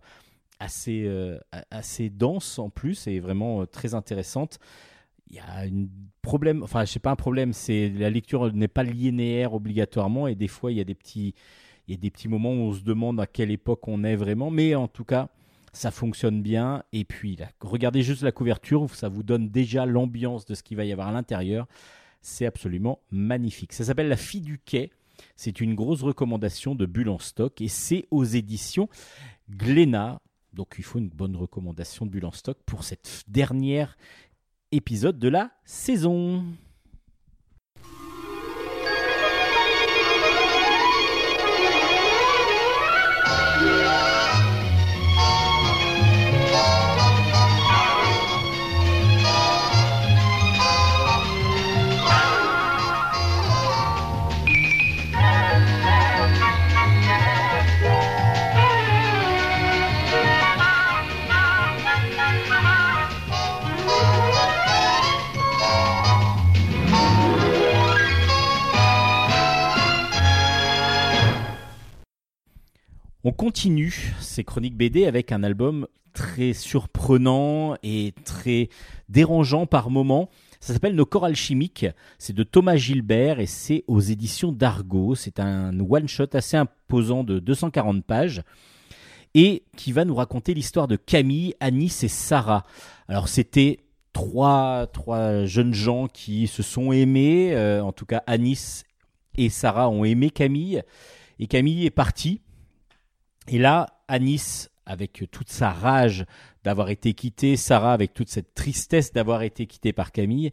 [0.60, 1.38] assez, euh,
[1.69, 4.58] assez dense en plus et vraiment très intéressante
[5.29, 5.88] il y a un
[6.21, 10.36] problème, enfin, je sais pas un problème, c'est la lecture n'est pas linéaire obligatoirement et
[10.36, 11.33] des fois il y a des petits,
[11.88, 14.15] il y a des petits moments où on se demande à quelle époque on est
[14.15, 15.29] vraiment, mais en tout cas,
[15.73, 16.83] ça fonctionne bien.
[16.93, 20.86] Et puis, regardez juste la couverture, ça vous donne déjà l'ambiance de ce qu'il va
[20.86, 21.67] y avoir à l'intérieur.
[22.21, 23.73] C'est absolument magnifique.
[23.73, 24.91] Ça s'appelle La fille du quai.
[25.36, 28.88] C'est une grosse recommandation de Bulle en stock et c'est aux éditions
[29.49, 30.21] Glénat.
[30.53, 33.97] Donc il faut une bonne recommandation de Bulle en stock pour cette dernière
[34.73, 36.43] épisode de la saison.
[73.25, 78.67] On continue ces chroniques BD avec un album très surprenant et très
[79.07, 80.29] dérangeant par moments.
[80.59, 81.86] Ça s'appelle Nos corps alchimiques.
[82.19, 85.15] C'est de Thomas Gilbert et c'est aux éditions d'Argo.
[85.15, 88.41] C'est un one-shot assez imposant de 240 pages
[89.36, 92.65] et qui va nous raconter l'histoire de Camille, Anis et Sarah.
[93.07, 93.79] Alors c'était
[94.12, 97.55] trois, trois jeunes gens qui se sont aimés.
[97.55, 98.83] Euh, en tout cas, Anis
[99.38, 100.81] et Sarah ont aimé Camille.
[101.39, 102.41] Et Camille est partie
[103.47, 106.25] et là, Anis, avec toute sa rage
[106.63, 110.51] d'avoir été quittée, Sarah avec toute cette tristesse d'avoir été quittée par Camille,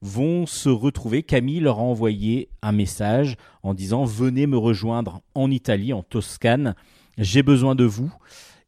[0.00, 1.22] vont se retrouver.
[1.22, 6.74] Camille leur a envoyé un message en disant Venez me rejoindre en Italie, en Toscane,
[7.16, 8.12] j'ai besoin de vous.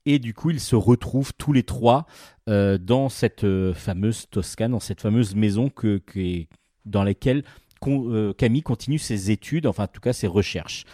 [0.07, 2.07] Et du coup, ils se retrouvent tous les trois
[2.49, 6.01] euh, dans cette euh, fameuse Toscane, dans cette fameuse maison que,
[6.87, 7.45] dans laquelle
[7.87, 10.85] euh, Camille continue ses études, enfin en tout cas ses recherches.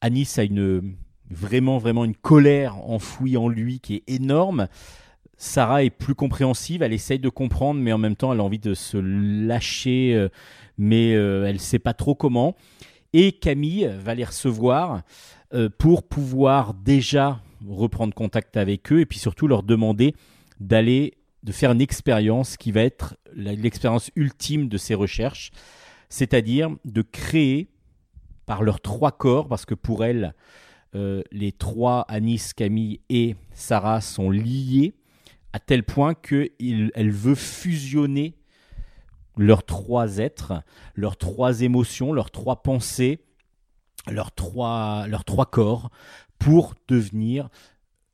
[0.00, 0.96] Anis a une,
[1.30, 4.68] vraiment, vraiment une colère enfouie en lui qui est énorme.
[5.36, 8.58] Sarah est plus compréhensive, elle essaye de comprendre, mais en même temps, elle a envie
[8.58, 10.28] de se lâcher, euh,
[10.78, 12.56] mais euh, elle ne sait pas trop comment.
[13.12, 15.02] Et Camille va les recevoir
[15.54, 20.14] euh, pour pouvoir déjà reprendre contact avec eux et puis surtout leur demander
[20.60, 25.50] d'aller, de faire une expérience qui va être l'expérience ultime de ces recherches,
[26.08, 27.68] c'est-à-dire de créer
[28.46, 30.34] par leurs trois corps, parce que pour elle,
[30.96, 34.94] euh, les trois, Anis, Camille et Sarah, sont liés
[35.52, 38.34] à tel point qu'elle veut fusionner
[39.36, 40.62] leurs trois êtres,
[40.94, 43.20] leurs trois émotions, leurs trois pensées,
[44.10, 45.90] leurs trois, leurs trois corps
[46.38, 47.50] pour devenir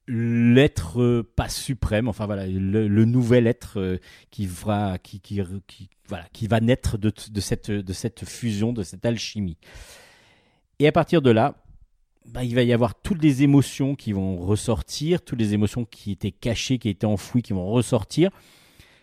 [0.09, 3.99] l'être pas suprême, enfin voilà, le, nouvel être euh,
[4.31, 5.21] qui va, qui,
[6.09, 9.59] voilà, qui va naître de, cette, de cette fusion, de cette alchimie.
[10.81, 11.62] Et à partir de là,
[12.27, 16.13] bah, il va y avoir toutes les émotions qui vont ressortir, toutes les émotions qui
[16.13, 18.31] étaient cachées, qui étaient enfouies, qui vont ressortir.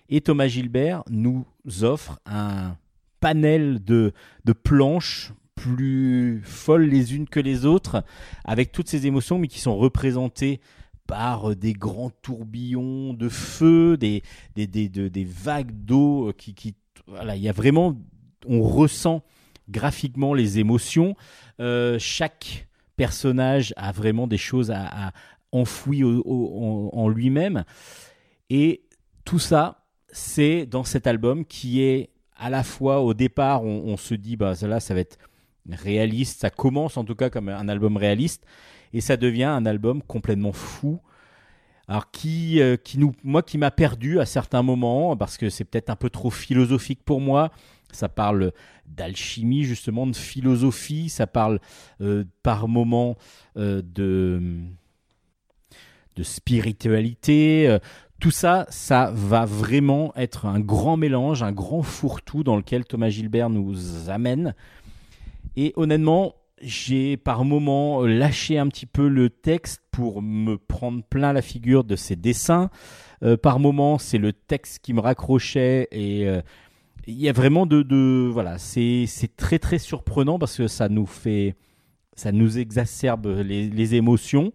[0.10, 1.46] Et Thomas Gilbert nous
[1.82, 2.76] offre un
[3.20, 4.14] panel de,
[4.46, 8.04] de planches plus folles les unes que les autres,
[8.46, 10.62] avec toutes ces émotions, mais qui sont représentées
[11.06, 14.24] par des grands tourbillons de feu, des,
[14.56, 16.76] des, des, des vagues d'eau qui, qui,
[17.08, 18.00] voilà, il y a vraiment,
[18.48, 19.24] on ressent
[19.70, 21.16] graphiquement les émotions.
[21.60, 22.69] Euh, chaque
[23.00, 25.14] personnage a vraiment des choses à,
[25.54, 27.64] enfoui en, lui-même.
[28.50, 28.84] Et
[29.24, 34.16] tout ça, c'est dans cet album qui est à la fois au départ, on, se
[34.16, 35.18] dit, bah ça va être
[35.70, 36.42] réaliste.
[36.42, 38.46] Ça commence en tout cas comme un album réaliste
[38.92, 41.00] et ça devient un album complètement fou.
[41.88, 45.64] Alors qui, euh, qui nous, moi qui m'a perdu à certains moments parce que c'est
[45.64, 47.50] peut-être un peu trop philosophique pour moi.
[47.92, 48.52] Ça parle
[48.90, 51.10] d'alchimie justement, de philosophie.
[51.10, 51.60] Ça parle
[52.02, 53.18] euh, par moments
[53.58, 54.42] euh, de
[56.16, 57.78] de spiritualité.
[58.20, 63.08] Tout ça, ça va vraiment être un grand mélange, un grand fourre-tout dans lequel Thomas
[63.08, 64.54] Gilbert nous amène.
[65.56, 71.34] Et honnêtement, j'ai par moments lâché un petit peu le texte pour me prendre plein
[71.34, 72.70] la figure de ses dessins.
[73.24, 76.42] Euh, par moments, c'est le texte qui me raccrochait et euh,
[77.08, 81.56] il y a vraiment de, voilà, c'est très très surprenant parce que ça nous fait,
[82.16, 84.52] ça nous exacerbe les, émotions.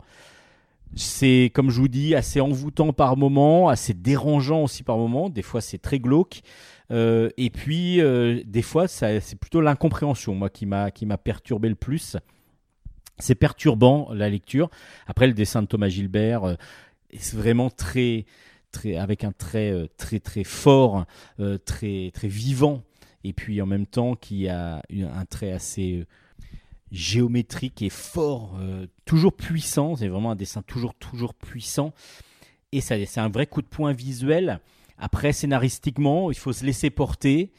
[0.97, 5.29] C'est comme je vous dis assez envoûtant par moments, assez dérangeant aussi par moments.
[5.29, 6.43] Des fois, c'est très glauque.
[6.91, 12.17] Euh, et puis, euh, des fois, c'est plutôt l'incompréhension, moi, qui m'a perturbé le plus.
[13.19, 14.71] C'est perturbant, la lecture.
[15.07, 16.55] Après, le dessin de Thomas Gilbert euh,
[17.33, 18.25] vraiment très,
[18.97, 21.07] avec un trait très, très fort,
[21.65, 22.83] très, très vivant.
[23.25, 26.07] Et puis, en même temps, qui a un trait assez
[26.93, 28.59] géométrique et fort,
[29.05, 29.97] toujours puissant.
[29.97, 31.93] C'est vraiment un dessin toujours, toujours puissant.
[32.73, 34.61] Et c'est un vrai coup de poing visuel
[34.99, 37.53] après, scénaristiquement, il faut se laisser porter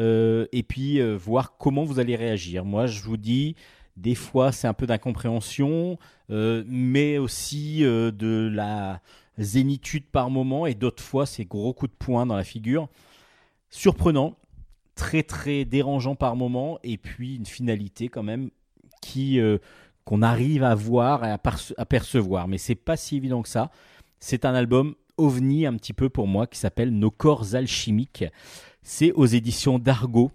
[0.00, 2.64] euh, et puis euh, voir comment vous allez réagir.
[2.64, 3.54] Moi, je vous dis,
[3.96, 5.98] des fois, c'est un peu d'incompréhension,
[6.30, 9.00] euh, mais aussi de la
[9.40, 12.88] zénitude par moment, et d'autres fois, c'est gros coup de poing dans la figure.
[13.70, 14.36] Surprenant,
[14.94, 18.50] très très dérangeant par moment, et puis une finalité quand même
[19.00, 19.40] qui
[20.04, 22.48] qu'on arrive à voir et à, percevoir.
[22.48, 23.70] Mais c'est pas si évident que ça.
[24.18, 28.24] C'est un album ovni un petit peu pour moi qui s'appelle Nos corps alchimiques.
[28.82, 30.32] C'est aux éditions d'Argo.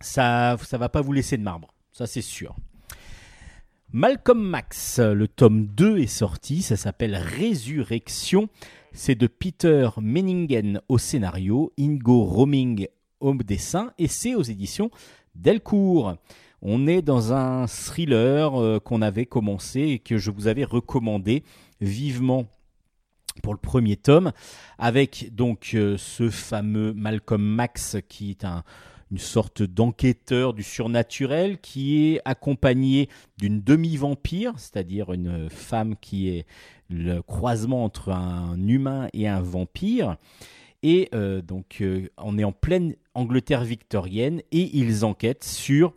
[0.00, 2.54] Ça ça va pas vous laisser de marbre, ça c'est sûr.
[3.96, 8.48] Malcolm Max, le tome 2 est sorti, ça s'appelle Résurrection.
[8.90, 12.88] C'est de Peter Menningen au scénario, Ingo Roming
[13.20, 14.90] au dessin et c'est aux éditions
[15.36, 16.16] Delcourt.
[16.60, 21.44] On est dans un thriller euh, qu'on avait commencé et que je vous avais recommandé
[21.80, 22.46] vivement
[23.44, 24.32] pour le premier tome,
[24.76, 28.64] avec donc euh, ce fameux Malcolm Max qui est un,
[29.10, 36.46] une sorte d'enquêteur du surnaturel qui est accompagné d'une demi-vampire, c'est-à-dire une femme qui est
[36.90, 40.16] le croisement entre un humain et un vampire.
[40.82, 45.94] Et euh, donc euh, on est en pleine Angleterre victorienne et ils enquêtent sur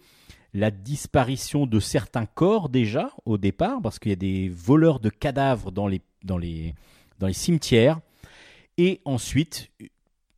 [0.53, 5.09] la disparition de certains corps déjà au départ, parce qu'il y a des voleurs de
[5.09, 6.73] cadavres dans les, dans les,
[7.19, 7.99] dans les cimetières,
[8.77, 9.69] et ensuite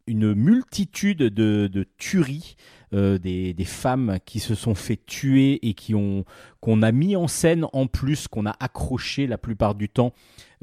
[0.10, 2.56] une multitude de, tueries
[2.93, 6.26] euh, des, femmes qui se sont fait tuer et qui ont
[6.60, 10.12] qu'on a mis en scène en plus, qu'on a accroché la plupart du temps,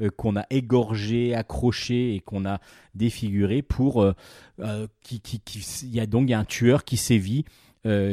[0.01, 2.59] euh, qu'on a égorgé, accroché et qu'on a
[2.93, 4.13] défiguré pour euh,
[5.01, 5.41] qui, qui,
[5.83, 7.45] il y a donc un tueur qui sévit.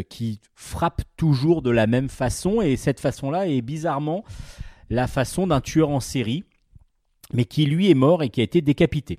[0.08, 4.22] qui frappe toujours de la même façon et cette façon-là est bizarrement
[4.88, 6.44] la façon d'un tueur en série
[7.32, 9.18] mais qui lui est mort et qui a été décapité.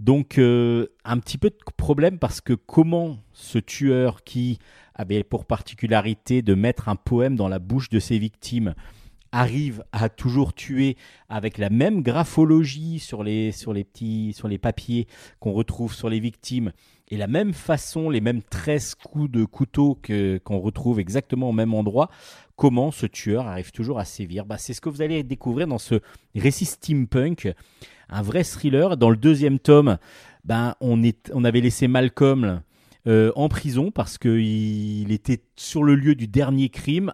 [0.00, 4.58] Donc euh, un petit peu de problème parce que comment ce tueur qui
[4.94, 8.74] avait pour particularité de mettre un poème dans la bouche de ses victimes
[9.32, 10.96] arrive à toujours tuer
[11.28, 15.06] avec la même graphologie sur les, sur les petits sur les papiers
[15.40, 16.72] qu'on retrouve sur les victimes
[17.10, 21.52] et la même façon, les mêmes 13 coups de couteau que, qu'on retrouve exactement au
[21.52, 22.10] même endroit,
[22.56, 24.44] comment ce tueur arrive toujours à sévir?
[24.44, 26.00] Bah, C'est ce que vous allez découvrir dans ce
[26.34, 27.48] récit steampunk,
[28.08, 28.96] un vrai thriller.
[28.96, 29.98] Dans le deuxième tome,
[30.44, 31.02] ben, on,
[31.44, 32.62] avait laissé Malcolm
[33.06, 37.12] euh, en prison parce qu'il était sur le lieu du dernier crime.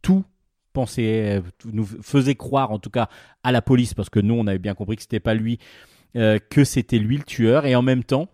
[0.00, 0.24] Tout
[0.72, 3.08] pensait, nous faisait croire, en tout cas
[3.42, 5.58] à la police, parce que nous, on avait bien compris que c'était pas lui,
[6.16, 7.66] euh, que c'était lui le tueur.
[7.66, 8.28] Et en même temps,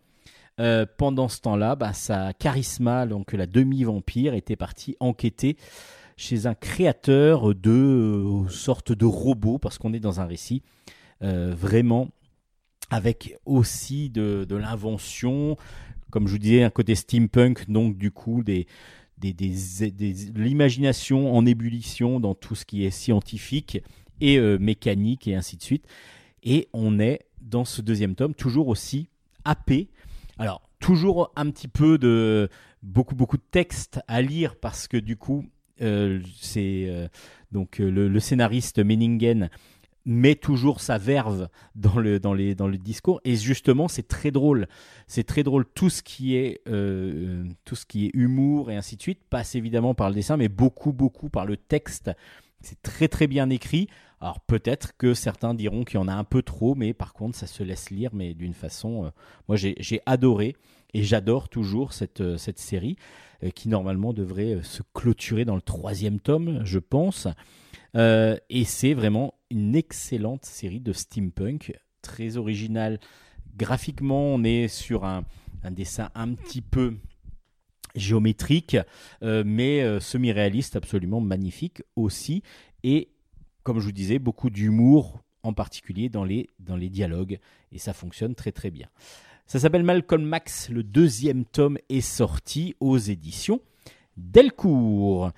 [0.61, 5.57] euh, pendant ce temps-là, bah, sa charisma, donc la demi-vampire, était partie enquêter
[6.17, 10.93] chez un créateur de euh, sorte de robot, parce qu'on est dans un récit euh,
[11.21, 12.09] vraiment
[12.91, 15.57] avec aussi de, l'invention,
[16.11, 18.67] comme je vous disais, un côté steampunk, donc du coup des,
[19.21, 23.83] l'imagination en ébullition dans tout ce qui est scientifique
[24.21, 25.87] et mécanique et ainsi de suite.
[26.43, 29.09] Et on est dans ce deuxième tome toujours aussi
[29.45, 29.89] happé
[30.39, 32.49] alors, toujours un petit peu de
[32.83, 35.45] beaucoup beaucoup de texte à lire parce que du coup,
[35.83, 37.09] euh, c'est euh,
[37.51, 39.51] donc euh, le, scénariste Meningen
[40.05, 43.21] met toujours sa verve dans le, dans les, dans le discours.
[43.25, 44.67] Et justement, c'est très drôle.
[45.07, 45.67] C'est très drôle.
[45.67, 49.55] Tout ce, qui est, euh, tout ce qui est humour et ainsi de suite passe
[49.55, 52.11] évidemment par le dessin, mais beaucoup, beaucoup par le texte.
[52.61, 53.89] C'est très, très bien écrit.
[54.21, 57.37] Alors peut-être que certains diront qu'il y en a un peu trop, mais par contre,
[57.37, 59.05] ça se laisse lire, mais d'une façon...
[59.05, 59.11] euh,
[59.47, 60.57] moi, j'ai adoré
[60.95, 62.97] et j'adore toujours cette, euh, cette série
[63.55, 67.29] qui normalement devrait se clôturer dans le troisième tome, je pense.
[67.95, 73.01] Et c'est vraiment une excellente série de steampunk, très originale.
[73.57, 75.25] Graphiquement, on est sur un,
[75.71, 76.97] dessin un petit peu
[77.95, 78.77] géométrique,
[79.23, 82.43] euh, mais euh, semi-réaliste, absolument magnifique aussi.
[82.85, 83.09] Et
[83.63, 86.49] comme je vous disais, beaucoup d'humour, en particulier dans les
[86.91, 87.39] dialogues,
[87.73, 88.89] et ça fonctionne très très bien.
[89.49, 93.63] Ça s'appelle Malcolm Max, le deuxième tome est sorti aux éditions
[94.19, 95.31] Delcourt.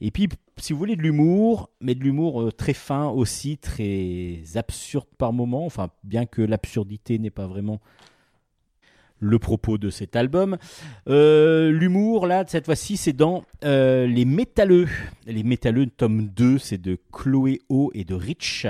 [0.00, 4.40] Et puis, si vous voulez de l'humour, mais de l'humour euh, très fin aussi, très
[4.54, 7.80] absurde par moments, enfin, bien que l'absurdité n'est pas vraiment
[9.20, 10.58] le propos de cet album.
[11.08, 14.88] Euh, l'humour, là, cette fois-ci, c'est dans euh, Les Métalleux.
[15.26, 18.66] Les Métalleux, tome 2, c'est de Chloé O et de Rich,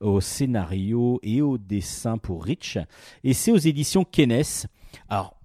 [0.00, 2.78] au scénario et au dessin pour Rich.
[3.22, 4.42] Et c'est aux éditions Kennes.
[5.08, 5.36] Alors,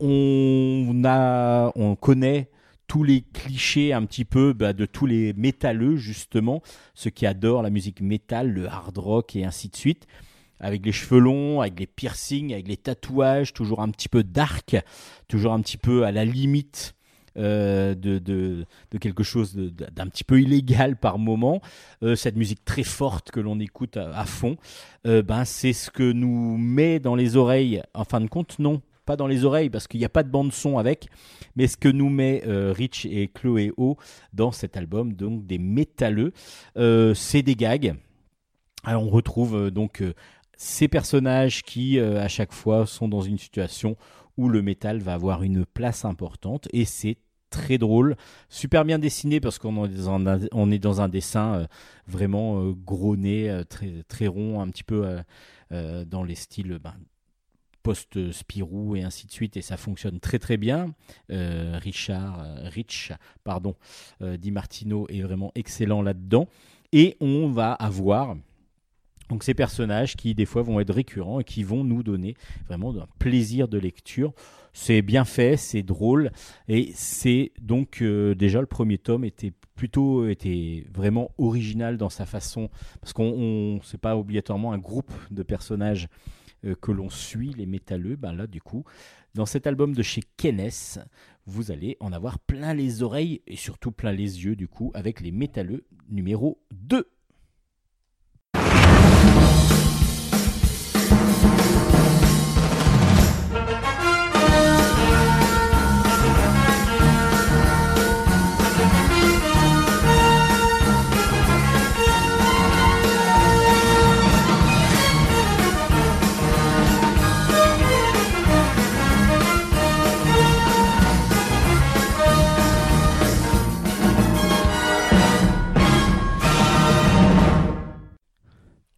[0.00, 2.48] on, a, on connaît
[2.86, 6.62] tous les clichés un petit peu bah, de tous les métalleux, justement,
[6.94, 10.06] ceux qui adorent la musique métal, le hard rock et ainsi de suite
[10.60, 14.76] avec les cheveux longs, avec les piercings, avec les tatouages, toujours un petit peu dark,
[15.28, 16.94] toujours un petit peu à la limite
[17.36, 18.64] euh, de,
[18.98, 21.60] quelque chose d'un petit peu illégal par moment.
[22.02, 24.56] Euh, cette musique très forte que l'on écoute à, à fond,
[25.06, 28.80] euh, ben, c'est ce que nous met dans les oreilles, en fin de compte, non.
[29.06, 31.08] Pas dans les oreilles parce qu'il n'y a pas de bande son avec,
[31.54, 33.96] mais ce que nous met Rich et Chloé O
[34.32, 36.32] dans cet album, donc des métalleux,
[37.14, 37.94] c'est des gags.
[38.84, 40.02] Alors on retrouve donc
[40.56, 43.96] ces personnages qui, euh, à chaque fois, sont dans une situation
[44.36, 46.68] où le métal va avoir une place importante.
[46.72, 47.18] Et c'est
[47.50, 48.16] très drôle,
[48.48, 51.66] super bien dessiné parce qu'on est dans un, dessin euh,
[52.06, 55.18] vraiment euh, gros très, très rond, un petit peu
[55.70, 56.94] dans les styles ben,
[57.86, 60.94] post-Spirou et ainsi de suite, et ça fonctionne très très bien.
[61.28, 63.12] Richard, Rich,
[63.44, 63.76] pardon,
[64.20, 66.48] Di Martino est vraiment excellent là-dedans.
[66.92, 68.36] Et on va avoir
[69.28, 72.34] donc ces personnages qui des fois vont être récurrents et qui vont nous donner
[72.68, 74.32] vraiment un plaisir de lecture.
[74.72, 76.30] C'est bien fait, c'est drôle
[76.68, 82.26] et c'est donc euh, déjà le premier tome était plutôt était vraiment original dans sa
[82.26, 82.68] façon
[83.00, 88.16] parce qu'on c'est pas obligatoirement un groupe de personnages euh, que l'on suit les métalleux.
[88.16, 88.84] Ben là du coup
[89.34, 90.70] dans cet album de chez Kennes,
[91.44, 95.20] vous allez en avoir plein les oreilles et surtout plein les yeux du coup avec
[95.20, 97.06] les métalleux numéro 2.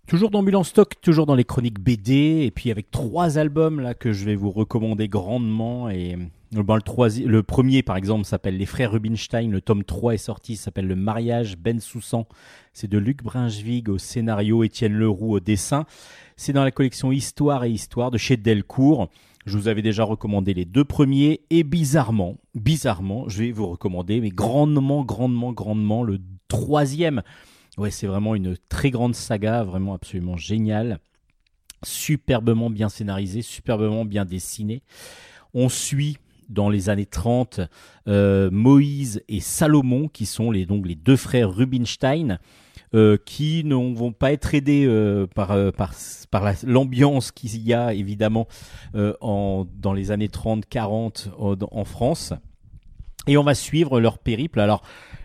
[0.09, 4.15] Toujours d'ambulance stock, toujours dans les chroniques BD, et puis avec trois albums là que
[4.15, 5.91] je vais vous recommander grandement.
[5.91, 6.17] Et
[6.53, 9.51] bon, le, troisième, le premier, par exemple, s'appelle Les Frères Rubinstein.
[9.51, 12.25] Le tome 3 est sorti, s'appelle Le Mariage Ben Soussan.
[12.73, 15.85] C'est de Luc Brinchevig au scénario, Étienne Leroux au dessin.
[16.39, 19.11] C'est dans la collection Histoire et Histoire de chez Delcourt.
[19.45, 24.23] Je vous avais déjà recommandé les deux premiers, et bizarrement, bizarrement, je vais vous recommander,
[24.23, 27.23] mais grandement, grandement, grandement, le troisième.
[27.79, 30.99] Ouais, c'est vraiment une très grande saga, vraiment absolument géniale,
[31.85, 34.83] superbement bien scénarisée, superbement bien dessinée.
[35.55, 36.19] On suit
[36.49, 37.61] dans les années 30
[38.09, 42.41] euh, Moïse et Salomon, qui sont les, donc les deux frères Rubinstein,
[42.95, 45.95] euh, qui ne vont pas être aidés euh, par, par,
[46.33, 48.49] par l'ambiance qu'il y a évidemment
[49.21, 52.33] en, dans les années 30-40 en, en France.
[53.29, 54.59] Et on va suivre leur périple.
[54.59, 54.83] Alors,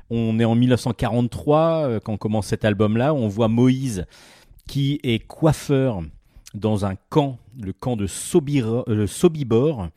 [0.10, 3.14] on est en 1943 euh, quand commence cet album-là.
[3.14, 4.06] On voit Moïse
[4.68, 6.02] qui est coiffeur
[6.54, 9.90] dans un camp, le camp de euh, Sobibor,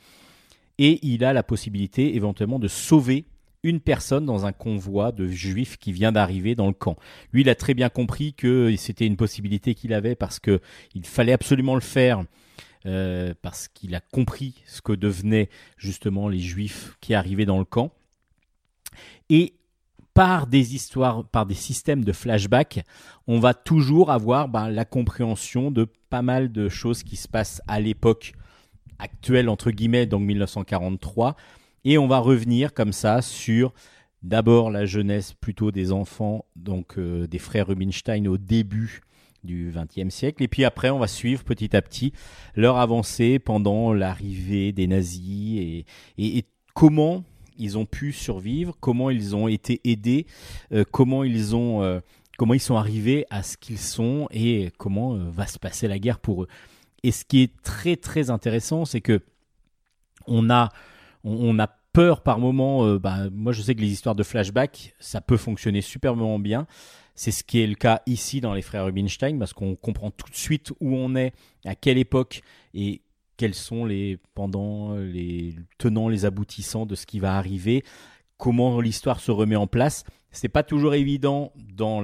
[0.79, 3.27] et il a la possibilité éventuellement de sauver
[3.63, 6.97] une personne dans un convoi de juifs qui vient d'arriver dans le camp.
[7.33, 10.61] Lui, il a très bien compris que c'était une possibilité qu'il avait parce que
[10.95, 12.25] il fallait absolument le faire.
[12.85, 17.65] Euh, parce qu'il a compris ce que devenaient justement les juifs qui arrivaient dans le
[17.65, 17.91] camp.
[20.17, 22.85] Par des histoires, par des systèmes de flashback,
[23.27, 27.61] on va toujours avoir ben, la compréhension de pas mal de choses qui se passent
[27.69, 28.33] à l'époque
[28.99, 31.37] actuelle, entre guillemets, donc 1943.
[31.85, 33.75] Et on va revenir comme ça sur
[34.23, 39.03] d'abord la jeunesse plutôt des enfants, donc euh, des frères Rubinstein au début
[39.45, 40.43] du XXe siècle.
[40.43, 42.15] Et puis après, on va suivre petit à petit
[42.55, 45.85] leur avancée pendant l'arrivée des nazis
[46.17, 46.45] et,
[46.75, 47.23] comment
[47.59, 50.27] ils ont pu survivre, comment ils ont été aidés,
[50.73, 52.01] euh, comment ils ont, euh,
[52.39, 56.19] comment ils sont arrivés à ce qu'ils sont et comment va se passer la guerre
[56.19, 56.49] pour eux.
[57.03, 59.21] Et ce qui est très très intéressant, c'est que
[60.27, 60.71] on a
[61.27, 62.87] on, a peur par moment.
[62.87, 66.67] Euh, bah, moi, je sais que les histoires de flashback, ça peut fonctionner superbement bien.
[67.15, 70.31] C'est ce qui est le cas ici dans les frères Rubinstein, parce qu'on comprend tout
[70.31, 71.33] de suite où on est,
[71.65, 72.43] à quelle époque
[72.75, 73.01] et
[73.37, 74.19] quels sont les
[74.99, 77.85] les tenants, les aboutissants de ce qui va arriver,
[78.37, 80.05] comment l'histoire se remet en place.
[80.31, 82.03] C'est pas toujours évident dans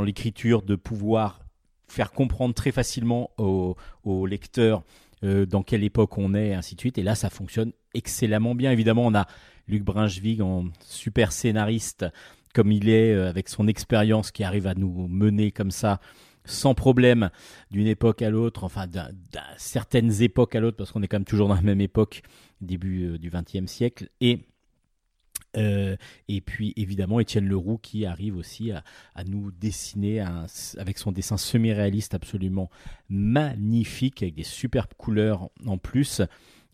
[0.00, 1.40] l'écriture de pouvoir
[1.86, 4.82] faire comprendre très facilement aux, aux lecteurs
[5.22, 6.98] euh, dans quelle époque on est, et ainsi de suite.
[6.98, 8.72] Et là, ça fonctionne excellemment bien.
[8.72, 9.26] Évidemment, on a
[9.68, 12.06] Luc Brinchvig en super scénariste,
[12.52, 16.00] comme il est, euh, avec son expérience qui arrive à nous mener comme ça
[16.44, 17.30] sans problème
[17.70, 19.08] d'une époque à l'autre, enfin d'un,
[19.56, 22.22] certaines époques à l'autre, parce qu'on est quand même toujours dans la même époque,
[22.60, 24.08] début euh, du XXe siècle.
[24.20, 24.40] Et
[25.56, 25.96] euh,
[26.28, 28.82] et puis évidemment Étienne Leroux qui arrive aussi à,
[29.24, 30.24] nous dessiner
[30.78, 32.70] avec son dessin semi-réaliste absolument
[33.08, 36.22] magnifique avec des superbes couleurs en plus.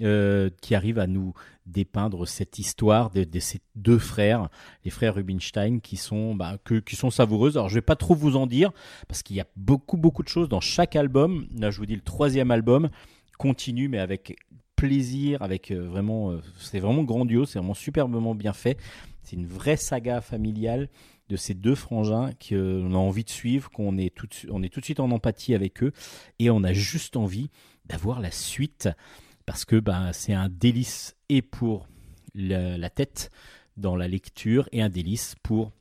[0.03, 1.35] Euh, qui arrive à nous
[1.67, 4.49] dépeindre cette histoire de, ces deux frères,
[4.83, 7.59] les frères Rubinstein, qui sont, bah, qui sont savoureuses.
[7.59, 8.73] Alors je vais pas trop vous en dire
[9.09, 11.47] parce qu'il y a beaucoup beaucoup de choses dans chaque album.
[11.55, 12.89] Là je vous dis le troisième album
[13.37, 14.37] continue mais avec
[14.75, 18.79] plaisir, avec euh, vraiment, euh, c'est vraiment grandiose, c'est vraiment superbement bien fait.
[19.23, 20.89] C'est une vraie saga familiale
[21.29, 24.81] de ces deux frangins qu'on a envie de suivre, qu'on est tout, on est tout
[24.81, 25.93] de suite en empathie avec eux,
[26.39, 27.51] et on a juste envie
[27.85, 28.89] d'avoir la suite
[29.51, 31.89] parce que ben, c'est un délice et pour
[32.37, 33.33] la, tête
[33.77, 35.73] dans la lecture et un délice pour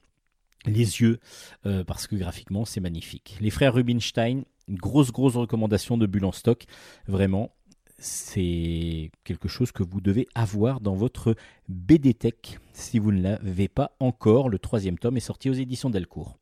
[0.66, 1.20] les yeux
[1.68, 3.38] euh, parce que graphiquement c'est magnifique.
[3.40, 6.64] Les frères Rubinstein, une grosse grosse recommandation de Bulle en stock,
[7.08, 7.52] vraiment
[8.00, 11.36] c'est quelque chose que vous devez avoir dans votre
[11.68, 12.18] BD
[12.74, 14.50] si vous ne l'avez pas encore.
[14.50, 16.39] Le troisième tome est sorti aux éditions Delcourt.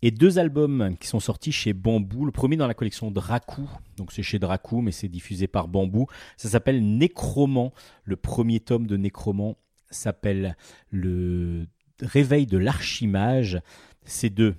[0.00, 2.24] Et deux albums qui sont sortis chez Bambou.
[2.24, 6.06] Le premier dans la collection Dracou, donc c'est chez Dracou, mais c'est diffusé par Bambou.
[6.36, 7.72] Ça s'appelle Nécroman.
[8.04, 9.56] Le premier tome de Nécroman
[9.90, 10.56] s'appelle
[10.90, 11.66] Le
[12.00, 13.60] Réveil de l'Archimage.
[14.04, 14.54] C'est de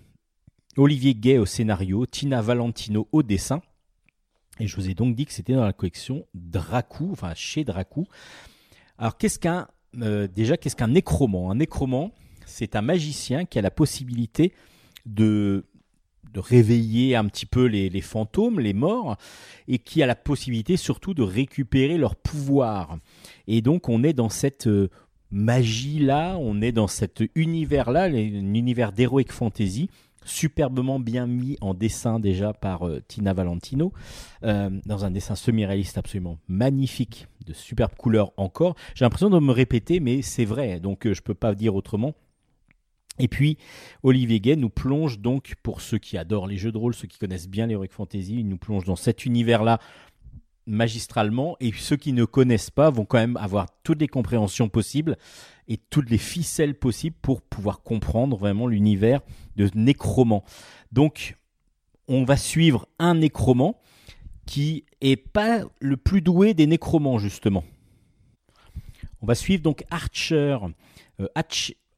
[0.75, 3.61] Olivier Gay au scénario, Tina Valentino au dessin.
[4.59, 8.07] Et je vous ai donc dit que c'était dans la collection Dracou, enfin chez Dracou.
[8.97, 9.67] Alors qu'est-ce qu'un
[10.01, 12.11] euh, déjà qu'est-ce qu'un nécroman Un nécroman,
[12.45, 14.53] c'est un magicien qui a la possibilité
[15.05, 15.63] de
[16.35, 19.17] réveiller un petit peu les, fantômes, les morts,
[19.67, 22.97] et qui a la possibilité surtout de récupérer leur pouvoir.
[23.47, 24.89] Et donc on est dans cette euh,
[25.31, 29.89] magie-là, on est dans cet univers-là, un univers d'heroic fantasy,
[30.25, 33.93] superbement bien mis en dessin déjà par euh, Tina Valentino,
[34.43, 38.75] euh, dans un dessin semi-réaliste absolument magnifique, de superbes couleurs encore.
[38.95, 42.13] J'ai l'impression de me répéter, mais c'est vrai, donc je ne peux pas dire autrement.
[43.19, 43.57] Et puis,
[44.01, 47.19] Olivier Gay nous plonge donc, pour ceux qui adorent les jeux de rôle, ceux qui
[47.19, 49.79] connaissent bien l'Heroic Fantasy, il nous plonge dans cet univers-là
[50.65, 55.17] magistralement et ceux qui ne connaissent pas vont quand même avoir toutes les compréhensions possibles
[55.67, 59.21] et toutes les ficelles possibles pour pouvoir comprendre vraiment l'univers
[59.55, 60.43] de Nécromant.
[60.91, 61.37] Donc,
[62.07, 63.79] on va suivre un Nécromant
[64.45, 67.63] qui est pas le plus doué des Nécromants justement.
[69.21, 70.57] On va suivre donc Archer,
[71.19, 71.27] euh,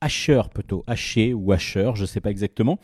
[0.02, 2.80] Asher plutôt, Haché ou Asher, je ne sais pas exactement,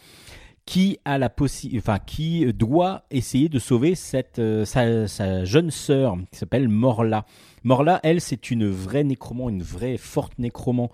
[0.67, 1.33] qui a la
[1.77, 7.25] enfin qui doit essayer de sauver cette euh, sa, jeune sœur qui s'appelle Morla.
[7.63, 10.91] Morla, elle, c'est une vraie nécroman, une vraie forte nécroman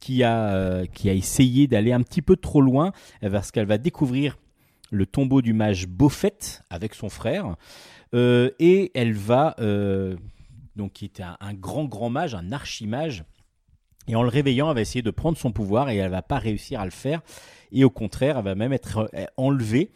[0.00, 2.92] qui a euh, qui a essayé d'aller un petit peu trop loin
[3.22, 4.36] parce qu'elle va découvrir
[4.90, 7.54] le tombeau du mage Beaufet avec son frère
[8.14, 9.54] euh, et elle va
[10.74, 13.24] donc qui un, un, grand grand mage, un archimage
[14.08, 16.38] et en le réveillant, elle va essayer de prendre son pouvoir et elle va pas
[16.38, 17.20] réussir à le faire.
[17.70, 19.90] Et au contraire, elle va même être euh, enlevée.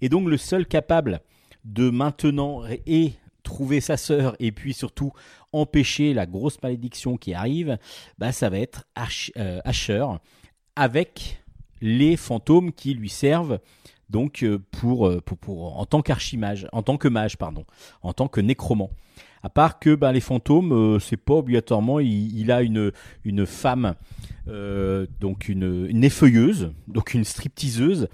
[0.00, 1.20] Et donc le seul capable
[1.64, 5.12] de maintenant et trouver sa sœur et puis surtout
[5.52, 7.78] empêcher la grosse malédiction qui arrive,
[8.18, 8.84] bah ça va être
[9.36, 10.06] euh, Asher
[10.76, 11.42] avec
[11.80, 13.58] les fantômes qui lui servent
[14.08, 17.64] donc euh, pour, pour, pour en tant qu'archimage, en tant que mage pardon,
[18.02, 18.90] en tant que nécromant.
[19.42, 22.92] À part que ben, les fantômes, euh, c'est pas obligatoirement, il, a une,
[23.24, 23.94] une femme,
[24.48, 28.08] euh, donc une, une effeuilleuse, donc une stripteaseuse.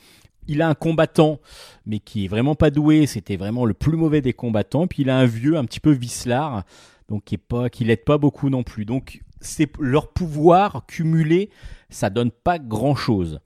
[0.46, 1.40] Il a un combattant,
[1.86, 3.06] mais qui est vraiment pas doué.
[3.06, 4.86] C'était vraiment le plus mauvais des combattants.
[4.86, 6.62] Puis il a un vieux, un petit peu vicelard,
[7.08, 8.84] donc qui est pas, qui l'aide pas beaucoup non plus.
[8.84, 11.50] Donc c'est leur pouvoir cumulé,
[11.90, 13.40] ça donne pas grand chose.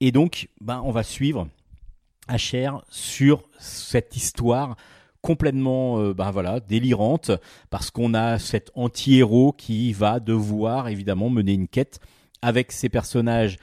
[0.00, 1.48] Et donc, ben, on va suivre
[2.26, 4.76] Asher sur cette histoire
[5.24, 7.30] complètement euh, ben voilà délirante
[7.70, 11.98] parce qu'on a cet anti-héros qui va devoir évidemment mener une quête
[12.42, 13.56] avec ces personnages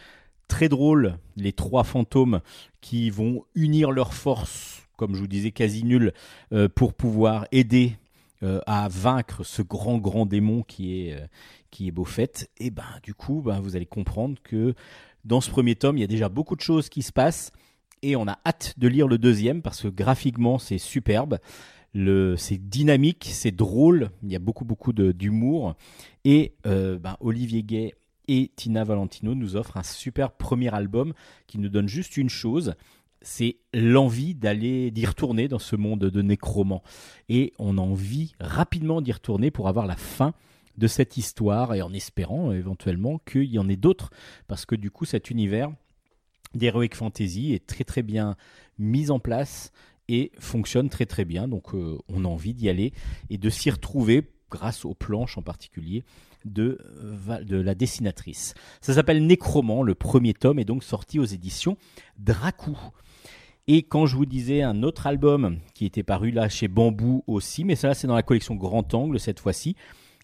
[0.47, 2.41] très drôles, les trois fantômes
[2.81, 6.13] qui vont unir leurs forces, comme je vous disais, quasi nulles,
[6.51, 7.95] euh, pour pouvoir aider
[8.41, 11.15] euh, à vaincre ce grand grand démon qui est
[11.69, 12.49] qui est.
[12.57, 14.73] Et ben du coup, ben, vous allez comprendre que
[15.25, 17.51] dans ce premier tome, il y a déjà beaucoup de choses qui se passent
[18.01, 21.39] et on a hâte de lire le deuxième parce que graphiquement c'est superbe.
[21.93, 25.75] c'est dynamique, c'est drôle, il y a beaucoup beaucoup d'humour.
[26.25, 27.93] Et euh, ben, Olivier Gay
[28.27, 31.13] et Tina Valentino nous offrent un super premier album
[31.47, 32.75] qui nous donne juste une chose,
[33.21, 36.81] c'est l'envie d'aller d'y retourner dans ce monde de nécromant
[37.29, 40.33] et on a envie rapidement d'y retourner pour avoir la fin
[40.77, 44.09] de cette histoire et en espérant éventuellement qu'il y en ait d'autres.
[44.47, 45.71] Parce que du coup cet univers
[46.53, 48.35] d'Heroic Fantasy est très très bien
[48.77, 49.71] mise en place
[50.07, 51.47] et fonctionne très très bien.
[51.47, 52.93] Donc euh, on a envie d'y aller
[53.29, 56.03] et de s'y retrouver grâce aux planches en particulier
[56.45, 56.77] de,
[57.29, 58.53] euh, de la dessinatrice.
[58.81, 61.77] Ça s'appelle Nécroman, le premier tome est donc sorti aux éditions
[62.19, 62.77] Dracou.
[63.67, 67.63] Et quand je vous disais un autre album qui était paru là chez Bambou aussi,
[67.63, 69.75] mais ça c'est dans la collection Grand Angle cette fois-ci,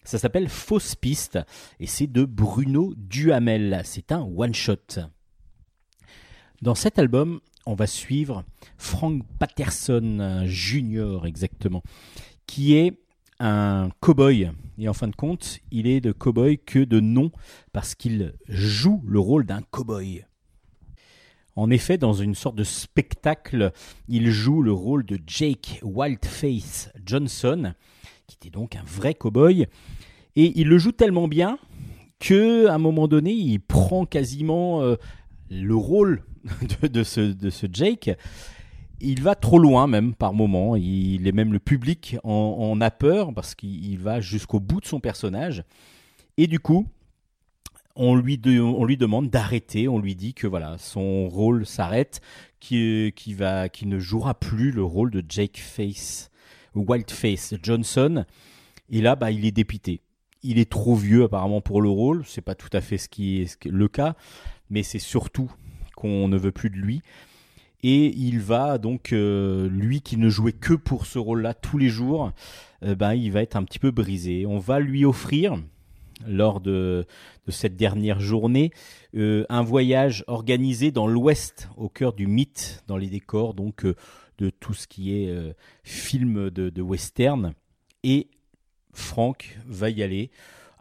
[0.04, 1.38] ça s'appelle Fausse Piste
[1.80, 3.82] et c'est de Bruno Duhamel.
[3.84, 5.08] C'est un one-shot.
[6.60, 8.42] Dans cet album, on va suivre
[8.78, 11.20] Frank Patterson Jr.
[11.24, 11.84] exactement,
[12.48, 12.98] qui est
[13.38, 14.50] un cow-boy.
[14.76, 17.30] Et en fin de compte, il est de cow-boy que de nom
[17.72, 20.24] parce qu'il joue le rôle d'un cow-boy.
[21.54, 23.70] En effet, dans une sorte de spectacle,
[24.08, 27.72] il joue le rôle de Jake Wildface Johnson,
[28.26, 29.68] qui était donc un vrai cow-boy.
[30.34, 31.56] Et il le joue tellement bien
[32.18, 34.96] que, à un moment donné, il prend quasiment euh,
[35.50, 36.22] le rôle
[36.82, 38.10] de, ce, Jake,
[39.00, 40.76] il va trop loin même par moment.
[40.76, 45.00] Il est même le public en, a peur parce qu'il va jusqu'au bout de son
[45.00, 45.64] personnage.
[46.36, 46.86] Et du coup,
[47.96, 49.88] on lui, on lui demande d'arrêter.
[49.88, 52.20] On lui dit que voilà, son rôle s'arrête,
[52.60, 56.30] qu'il qui va, ne jouera plus le rôle de Jake Face,
[56.74, 58.24] Wildface Johnson.
[58.90, 60.00] Et là, bah, il est dépité.
[60.44, 62.24] Il est trop vieux apparemment pour le rôle.
[62.24, 64.14] C'est pas tout à fait ce qui est le cas,
[64.70, 65.50] mais c'est surtout
[65.96, 67.02] qu'on ne veut plus de lui.
[67.82, 71.88] Et il va donc, euh, lui qui ne jouait que pour ce rôle-là tous les
[71.88, 72.32] jours,
[72.82, 74.46] euh, ben, il va être un petit peu brisé.
[74.46, 75.62] On va lui offrir,
[76.26, 77.06] lors de,
[77.48, 78.72] cette dernière journée,
[79.14, 83.86] euh, un voyage organisé dans l'Ouest, au cœur du mythe, dans les décors donc
[84.38, 85.54] de tout ce qui est
[85.84, 87.54] film de, western.
[88.02, 88.28] Et
[88.92, 90.30] Franck va y aller,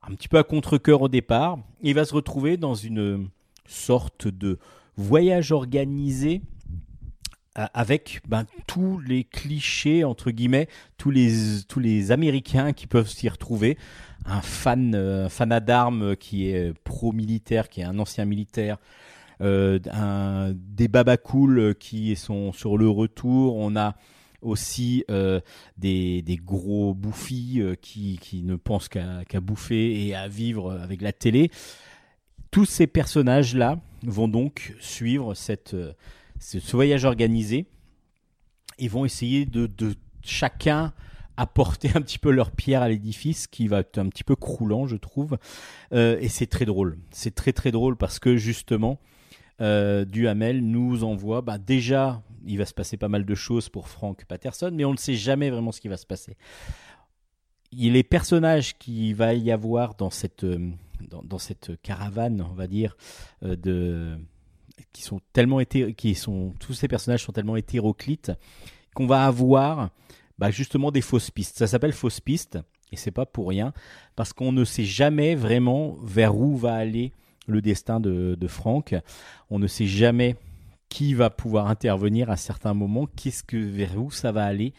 [0.02, 1.60] un petit peu à contre-coeur au départ.
[1.82, 3.30] Il va se retrouver dans une
[3.68, 4.58] sorte de
[4.98, 6.42] voyage organisé
[7.58, 11.32] euh, avec ben, tous les clichés, entre guillemets, tous les,
[11.68, 13.78] tous les Américains qui peuvent s'y retrouver.
[14.26, 18.78] Un fan, euh, fanat d'armes qui est pro-militaire, qui est un ancien militaire.
[19.42, 23.56] Euh, un, des babacools qui sont sur le retour.
[23.56, 23.96] On a
[24.44, 25.04] aussi
[25.78, 31.12] des, des, gros bouffis qui, qui, ne pensent qu'à bouffer et à vivre avec la
[31.12, 31.50] télé.
[32.52, 35.94] Tous ces personnages-là vont donc suivre cette, euh,
[36.40, 37.66] ce voyage organisé
[38.80, 39.70] et vont essayer de,
[40.22, 40.94] chacun
[41.36, 44.88] apporter un petit peu leur pierre à l'édifice qui va être un petit peu croulant,
[44.88, 45.38] je trouve.
[45.94, 46.98] Euh, et c'est très drôle.
[47.12, 49.00] C'est très très drôle parce que justement,
[49.62, 53.88] euh, Duhamel nous envoie, bah, déjà, il va se passer pas mal de choses pour
[53.90, 56.38] Frank Patterson, mais on ne sait jamais vraiment ce qui va se passer.
[57.72, 60.46] Il les personnages qu'il va y avoir dans cette,
[61.02, 62.96] dans, cette caravane, on va dire,
[63.44, 64.18] euh, de
[64.94, 68.32] qui sont tellement qui sont tous ces personnages sont tellement hétéroclites
[68.94, 69.90] qu'on va avoir
[70.38, 71.58] bah, justement des fausses pistes.
[71.58, 72.60] Ça s'appelle fausse piste
[72.92, 73.74] et c'est pas pour rien
[74.16, 77.12] parce qu'on ne sait jamais vraiment vers où va aller
[77.48, 78.96] le destin de, de Franck.
[79.50, 80.36] On ne sait jamais
[80.90, 84.74] qui va pouvoir intervenir à certains moments, qu'est-ce que vers où ça va aller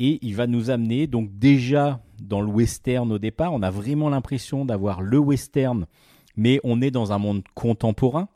[0.00, 4.08] et il va nous amener donc déjà dans le western au départ, on a vraiment
[4.08, 5.86] l'impression d'avoir le western,
[6.36, 8.28] mais on est dans un monde contemporain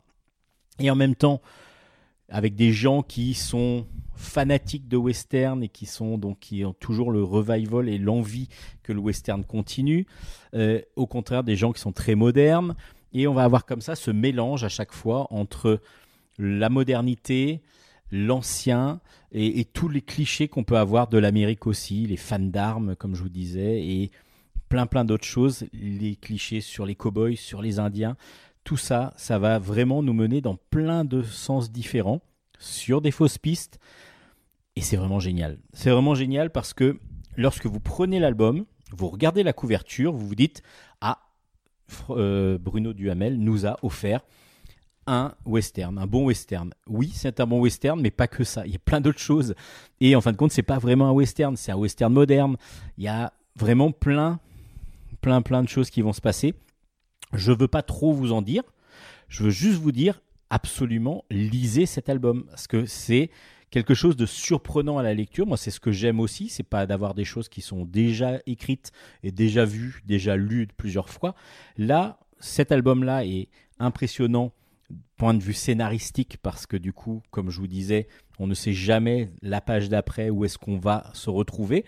[0.79, 1.41] et en même temps
[2.29, 3.85] avec des gens qui sont
[4.15, 8.47] fanatiques de western et qui sont donc qui ont toujours le revival et l'envie
[8.83, 10.07] que le western continue.
[10.53, 12.75] Euh, au contraire, des gens qui sont très modernes.
[13.13, 15.79] Et on va avoir comme ça ce mélange à chaque fois entre
[16.37, 17.61] la modernité,
[18.15, 19.01] l'ancien
[19.31, 23.21] et, tous les clichés qu'on peut avoir de l'Amérique aussi, les fans d'armes, comme je
[23.21, 24.11] vous disais, et
[24.69, 28.15] plein plein d'autres choses, les clichés sur les cowboys, sur les Indiens.
[28.63, 32.21] Tout ça, ça va vraiment nous mener dans plein de sens différents,
[32.57, 33.79] sur des fausses pistes.
[34.77, 35.59] Et c'est vraiment génial.
[35.73, 36.97] C'est vraiment génial parce que
[37.35, 40.63] lorsque vous prenez l'album, vous regardez la couverture, vous vous dites
[41.01, 41.19] Ah,
[42.09, 44.21] euh, Bruno Duhamel nous a offert
[45.07, 46.71] un western, un bon western.
[46.87, 48.65] Oui, c'est un bon western, mais pas que ça.
[48.65, 49.55] Il y a plein d'autres choses.
[50.01, 52.57] Et en fin de compte, c'est pas vraiment un western, c'est un western moderne.
[52.97, 54.39] Il y a vraiment plein,
[55.21, 56.53] plein, plein de choses qui vont se passer.
[57.33, 58.63] Je veux pas trop vous en dire.
[59.27, 63.31] Je veux juste vous dire absolument lisez cet album parce que c'est
[63.71, 65.45] quelque chose de surprenant à la lecture.
[65.45, 68.91] Moi, c'est ce que j'aime aussi, c'est pas d'avoir des choses qui sont déjà écrites
[69.23, 71.35] et déjà vues, déjà lues plusieurs fois.
[71.77, 73.49] Là, cet album-là est
[73.79, 74.51] impressionnant
[75.17, 78.07] point de vue scénaristique parce que du coup, comme je vous disais,
[78.39, 81.85] on ne sait jamais la page d'après où est-ce qu'on va se retrouver.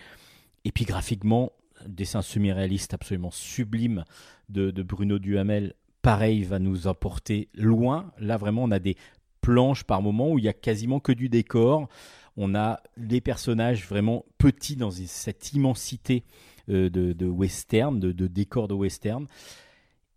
[0.66, 1.52] Et puis graphiquement,
[1.86, 4.04] dessin semi-réaliste absolument sublime
[4.50, 8.12] de, de Bruno Duhamel, pareil, va nous emporter loin.
[8.20, 8.96] Là, vraiment, on a des
[9.42, 11.88] planches par moment où il y a quasiment que du décor.
[12.38, 16.24] On a des personnages vraiment petits dans cette immensité
[16.70, 19.28] euh, de, western, de, de décors de western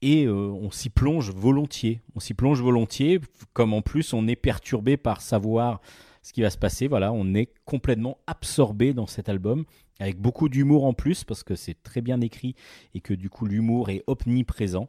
[0.03, 2.01] et euh, on s'y plonge volontiers.
[2.15, 3.21] On s'y plonge volontiers,
[3.53, 5.81] comme en plus on est perturbé par savoir
[6.23, 6.89] ce qui va se passer.
[6.89, 9.65] Voilà, on est complètement absorbé dans cet album,
[9.99, 12.55] avec beaucoup d'humour en plus, parce que c'est très bien écrit
[12.95, 14.89] et que du coup l'humour est omniprésent.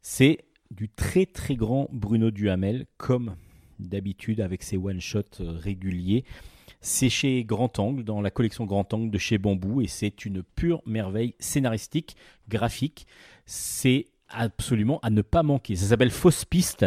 [0.00, 3.36] C'est du très très grand Bruno Duhamel, comme
[3.78, 6.24] d'habitude avec ses one-shots euh, réguliers.
[6.80, 10.42] C'est chez Grand Angle, dans la collection Grand Angle de chez Bambou, et c'est une
[10.42, 12.16] pure merveille scénaristique,
[12.48, 13.06] graphique.
[13.46, 15.76] C'est absolument à ne pas manquer.
[15.76, 16.86] Ça s'appelle Fausse Piste.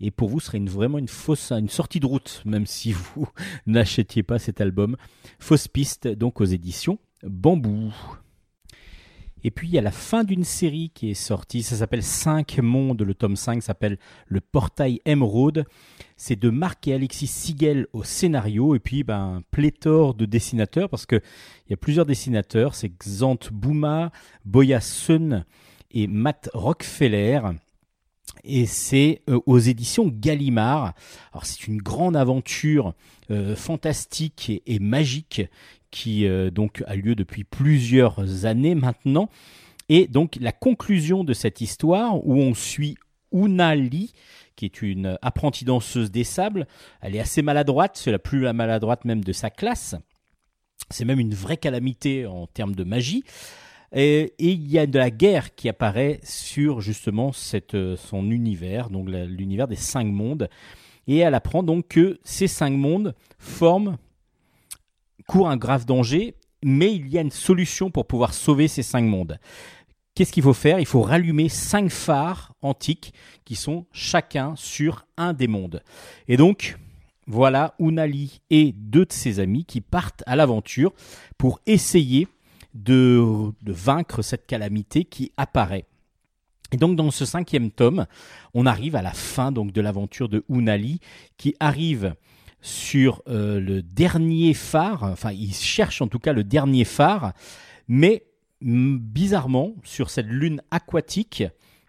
[0.00, 2.92] Et pour vous, ce serait une, vraiment une fausse, une sortie de route, même si
[3.14, 3.28] vous
[3.66, 4.96] n'achetiez pas cet album.
[5.38, 7.92] Fausse Piste, donc aux éditions Bambou.
[9.44, 12.58] Et puis il y a la fin d'une série qui est sortie, ça s'appelle 5
[12.58, 15.64] mondes, le tome 5 s'appelle Le Portail Emeraude.
[16.16, 21.06] C'est de Marc et Alexis Sigel au scénario, et puis ben, pléthore de dessinateurs, parce
[21.06, 21.22] qu'il
[21.68, 24.12] y a plusieurs dessinateurs, c'est Xant Bouma,
[24.44, 25.44] Boya Sun,
[25.92, 27.40] et Matt Rockefeller.
[28.44, 30.94] Et c'est euh, aux éditions Gallimard.
[31.32, 32.94] Alors c'est une grande aventure
[33.30, 35.42] euh, fantastique et, magique
[35.90, 39.28] qui euh, donc a lieu depuis plusieurs années maintenant.
[39.88, 42.96] Et donc la conclusion de cette histoire où on suit
[43.32, 44.12] Una Lee,
[44.56, 46.66] qui est une apprentie danseuse des sables.
[47.00, 49.94] Elle est assez maladroite, c'est la plus maladroite même de sa classe.
[50.90, 53.24] C'est même une vraie calamité en termes de magie.
[53.94, 57.32] Et, il y a de la guerre qui apparaît sur justement
[57.74, 60.48] euh, son univers, donc l'univers des cinq mondes.
[61.06, 63.96] Et elle apprend donc que ces cinq mondes forment,
[65.26, 66.34] courent un grave danger,
[66.64, 69.38] mais il y a une solution pour pouvoir sauver ces cinq mondes.
[70.14, 70.78] Qu'est-ce qu'il faut faire?
[70.78, 73.14] Il faut rallumer cinq phares antiques
[73.44, 75.82] qui sont chacun sur un des mondes.
[76.28, 76.76] Et donc,
[77.26, 80.92] voilà Unali et deux de ses amis qui partent à l'aventure
[81.38, 82.28] pour essayer
[82.74, 85.86] de, vaincre cette calamité qui apparaît.
[86.72, 88.06] Et donc dans ce cinquième tome,
[88.54, 91.00] on arrive à la fin donc de l'aventure de Unali
[91.36, 92.14] qui arrive
[92.62, 97.32] sur euh, le dernier phare, enfin il cherche en tout cas le dernier phare,
[97.88, 98.24] mais
[98.62, 101.42] bizarrement sur cette lune aquatique,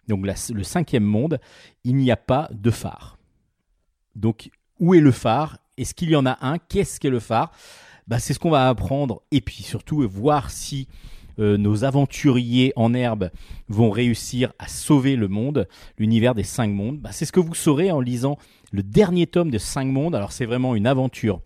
[0.07, 1.39] donc le cinquième monde,
[1.83, 3.17] il n'y a pas de phare.
[4.15, 5.59] Donc où est le phare?
[5.77, 6.57] Est-ce qu'il y en a un?
[6.57, 7.51] Qu'est-ce qu'est le phare?
[8.07, 10.87] Bah, c'est ce qu'on va apprendre et puis surtout voir si
[11.39, 13.31] euh, nos aventuriers en herbe
[13.67, 16.99] vont réussir à sauver le monde, l'univers des cinq mondes.
[16.99, 18.37] Bah, c'est ce que vous saurez en lisant
[18.71, 20.15] le dernier tome de cinq mondes.
[20.15, 21.41] Alors c'est vraiment une aventure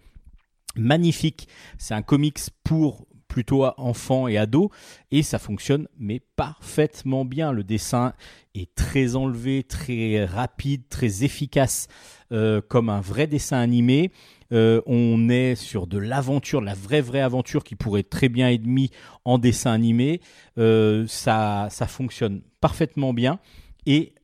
[0.75, 1.47] magnifique.
[1.77, 3.06] C'est un comics pour
[3.37, 4.69] plutôt enfants et ados
[5.11, 7.51] et ça fonctionne mais parfaitement bien.
[7.51, 8.13] Le dessin
[8.55, 11.87] est très enlevé, très rapide, très efficace
[12.31, 14.11] euh, comme un vrai dessin animé.
[14.51, 18.65] Euh, on est sur de l'aventure, la vraie vraie aventure qui pourrait très bien être
[18.65, 18.89] mise
[19.23, 20.19] en dessin animé.
[20.57, 23.37] Euh, ça, ça fonctionne parfaitement bien
[23.85, 24.15] et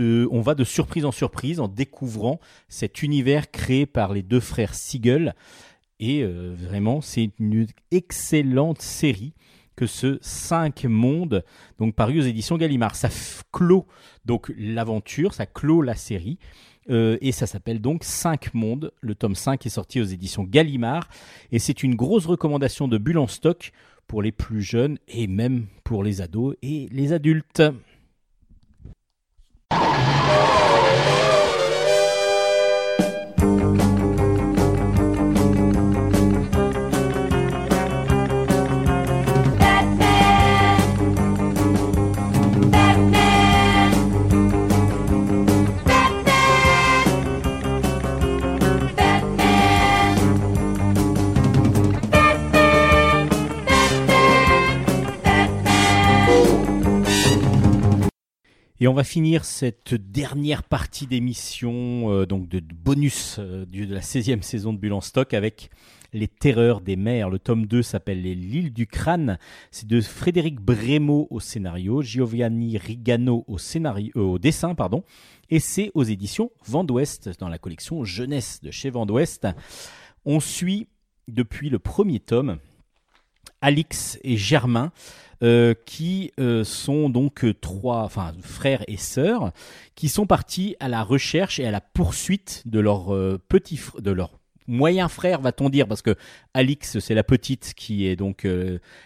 [0.00, 4.74] on va de surprise en surprise en découvrant cet univers créé par les deux frères
[4.74, 5.34] Siegel.
[6.00, 9.34] Et euh, vraiment, c'est une excellente série
[9.76, 11.44] que ce 5 mondes,
[11.78, 12.96] donc paru aux éditions Gallimard.
[12.96, 13.08] Ça
[13.52, 13.86] clôt
[14.24, 16.38] donc l'aventure, ça clôt la série.
[16.90, 18.92] Euh, et ça s'appelle donc 5 mondes.
[19.00, 21.08] Le tome 5 est sorti aux éditions Gallimard.
[21.52, 23.72] Et c'est une grosse recommandation de Bulle en stock
[24.06, 27.62] pour les plus jeunes et même pour les ados et les adultes.
[58.80, 64.00] Et on va finir cette dernière partie d'émission, euh, donc de, bonus euh, de la
[64.00, 65.70] 16e saison de Bulle en stock avec
[66.12, 67.28] Les Terreurs des mers.
[67.28, 69.36] Le tome 2 s'appelle L'île du crâne.
[69.72, 75.02] C'est de Frédéric Brémaud au scénario, Giovanni Rigano euh, au dessin, pardon.
[75.50, 79.48] Et c'est aux éditions Vent d'Ouest, dans la collection Jeunesse de chez Vent d'Ouest.
[80.24, 80.86] On suit
[81.26, 82.58] depuis le premier tome
[83.60, 84.92] Alix et Germain.
[85.44, 89.52] Euh, qui euh, sont donc euh, trois, enfin frères et sœurs,
[89.94, 93.14] qui sont partis à la recherche et à la poursuite de leur
[93.48, 96.16] petit, de leur moyen frère, va-t-on dire, parce que
[96.54, 98.48] Alix, c'est la petite qui est donc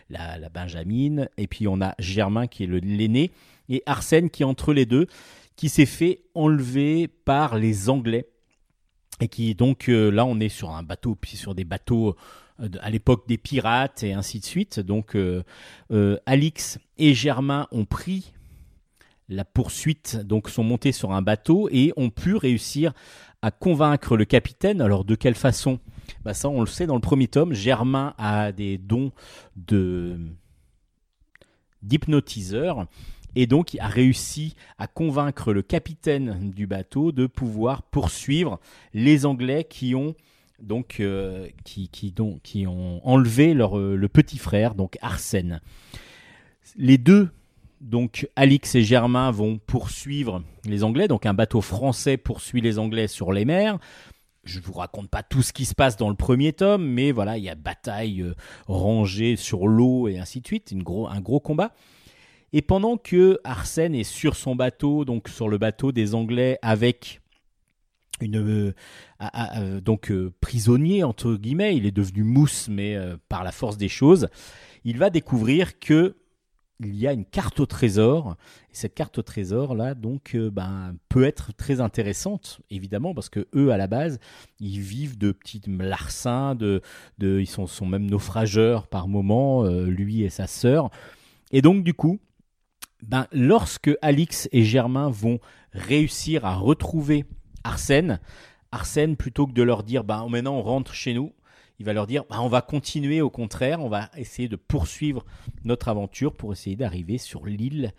[0.09, 3.31] la, la, Benjamine, et puis on a Germain qui est l'aîné,
[3.69, 5.09] et Arsène qui est entre les deux,
[5.57, 8.27] qui s'est fait enlever par les Anglais,
[9.21, 12.17] et qui donc là on est sur un bateau, puis sur des bateaux
[12.81, 14.81] à l'époque des pirates et ainsi de suite.
[14.81, 15.43] Donc euh,
[15.91, 18.33] euh, Alix et Germain ont pris
[19.29, 22.93] la poursuite, donc sont montés sur un bateau et ont pu réussir
[23.41, 24.81] à convaincre le capitaine.
[24.81, 25.81] Alors de quelle façon?
[26.25, 29.13] Bah Ça on le sait dans le premier tome, Germain a des dons
[29.57, 30.19] de
[31.83, 32.87] d'hypnotiseur
[33.35, 38.61] et donc a réussi à convaincre le capitaine du bateau de pouvoir poursuivre
[38.93, 40.15] les Anglais qui ont
[40.63, 45.61] donc euh, qui, qui, donc, qui ont enlevé leur, euh, le petit frère, donc Arsène.
[46.77, 47.29] Les deux,
[47.81, 51.09] donc Alix et Germain, vont poursuivre les Anglais.
[51.09, 53.79] Donc un bateau français poursuit les Anglais sur les mers.
[54.45, 57.39] Je vous raconte pas tout ce qui se passe dans le premier tome, mais voilà,
[57.39, 58.35] il y a bataille euh,
[58.67, 61.73] rangée sur l'eau et ainsi de suite, gros, un gros combat.
[62.53, 67.22] Et pendant que Arsène est sur son bateau, donc sur le bateau des Anglais avec
[68.35, 68.73] euh,
[69.57, 72.97] euh, donc euh, prisonnier entre guillemets, il est devenu mousse, mais
[73.29, 74.29] par la force des choses,
[74.85, 76.17] il va découvrir que
[76.85, 78.37] il y a une carte au trésor.
[78.73, 83.47] Et cette carte au trésor là, donc, ben, peut être très intéressante, évidemment, parce que
[83.55, 84.19] eux à la base,
[84.59, 86.83] ils vivent de petits larcins, de,
[87.19, 90.91] de, ils sont, sont même naufrageurs par moment, lui et sa sœur.
[91.53, 92.19] Et donc du coup,
[93.03, 95.41] ben, lorsque Alix et Germain vont
[95.73, 97.25] réussir à retrouver
[97.65, 98.21] Arsène.
[98.71, 101.33] Arsène, plutôt que de leur dire bah, maintenant on rentre chez nous,
[101.79, 105.25] il va leur dire bah, on va continuer au contraire, on va essayer de poursuivre
[105.65, 107.93] notre aventure pour essayer d'arriver sur l'île,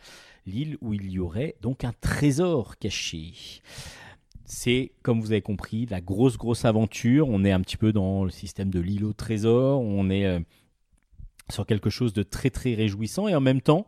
[0.45, 3.34] l'île où il y aurait donc un trésor caché.
[4.45, 7.30] C'est, comme vous avez compris, la grosse, grosse aventure.
[7.30, 9.82] On est un petit peu dans le système de l'île au trésor.
[9.82, 10.39] On est euh,
[11.49, 13.88] sur quelque chose de très, très réjouissant et en même temps,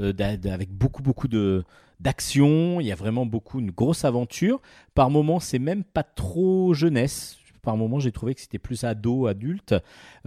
[0.00, 1.64] avec beaucoup, beaucoup de,
[2.00, 4.60] d'action, il y a vraiment beaucoup, une grosse aventure.
[4.94, 7.38] Par moments, c'est même pas trop jeunesse.
[7.62, 9.74] Par moments, j'ai trouvé que c'était plus ado, adulte,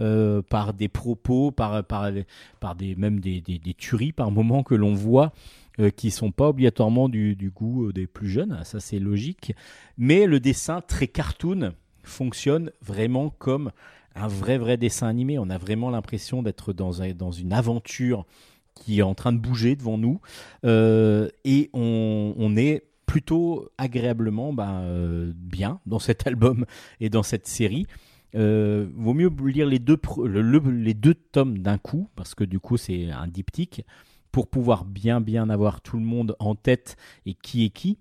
[0.00, 4.94] euh, par des propos, par, par, des, même des, des, tueries par moments que l'on
[4.94, 5.32] voit.
[5.80, 9.54] Euh, qui sont pas obligatoirement du, du goût euh, des plus jeunes, ça c'est logique,
[9.96, 13.72] mais le dessin très cartoon fonctionne vraiment comme
[14.14, 15.38] un vrai vrai dessin animé.
[15.38, 18.26] On a vraiment l'impression d'être dans, un, dans une aventure
[18.74, 20.20] qui est en train de bouger devant nous
[20.64, 26.66] euh, et on, est plutôt agréablement ben, euh, bien dans cet album
[27.00, 27.86] et dans cette série.
[28.34, 32.78] Euh, vaut mieux lire les deux, les deux tomes d'un coup parce que du coup
[32.78, 33.84] c'est un diptyque
[34.30, 36.96] pour pouvoir bien bien avoir tout le monde en tête
[37.26, 37.98] et qui est qui.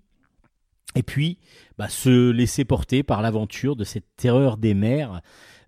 [0.95, 1.37] Et puis
[1.77, 5.21] bah, se laisser porter par l'aventure de cette terreur des mers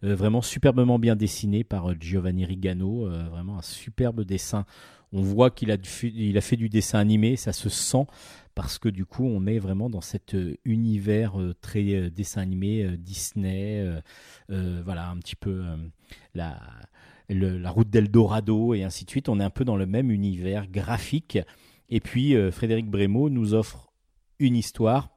[0.03, 4.65] vraiment superbement bien dessiné par Giovanni Rigano, vraiment un superbe dessin
[5.13, 8.05] on voit qu'il a, il a fait du dessin animé, ça se sent
[8.55, 12.41] parce que du coup on est vraiment dans cet euh, univers euh, très euh, dessin
[12.41, 13.85] animé Disney,
[14.49, 15.63] voilà un petit peu
[16.33, 16.59] la,
[17.29, 19.29] la route d'Eldorado et ainsi de suite.
[19.29, 21.39] On est un peu dans le même univers graphique.
[21.89, 23.91] Et puis Frédéric Brémaud nous offre
[24.39, 25.12] une histoire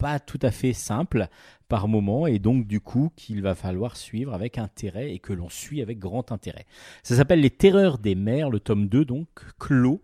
[0.00, 1.28] pas tout à fait simple
[1.68, 5.50] par moment et donc du coup qu'il va falloir suivre avec intérêt et que l'on
[5.50, 6.64] suit avec grand intérêt.
[7.02, 9.28] Ça s'appelle Les Terreurs des mers, le tome 2 donc
[9.58, 10.00] clos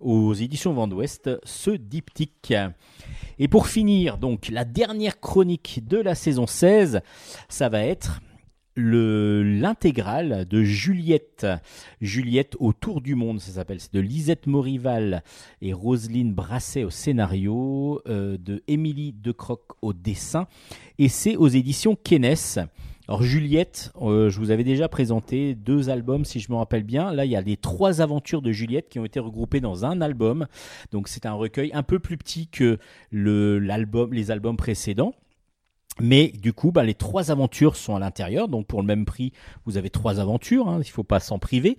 [0.00, 2.54] aux éditions Vent d'Ouest ce diptyque.
[3.38, 7.02] Et pour finir, donc la dernière chronique de la saison 16,
[7.50, 8.22] ça va être
[8.76, 11.46] l'intégrale de Juliette.
[12.00, 13.80] Juliette autour du monde, ça s'appelle.
[13.80, 15.22] C'est de Lisette Morival
[15.62, 20.46] et Roselyne Brasset au scénario, euh, de Émilie Decroc au dessin.
[20.98, 22.66] Et c'est aux éditions Kenes.
[23.06, 27.12] Alors Juliette, euh, je vous avais déjà présenté deux albums si je me rappelle bien.
[27.12, 30.00] Là, il y a les trois aventures de Juliette qui ont été regroupées dans un
[30.00, 30.46] album.
[30.90, 32.78] Donc c'est un recueil un peu plus petit que
[33.10, 35.14] le, l'album, les albums précédents.
[36.00, 39.32] Mais du coup, bah, les trois aventures sont à l'intérieur, donc pour le même prix,
[39.64, 41.78] vous avez trois aventures, hein, il ne faut pas s'en priver.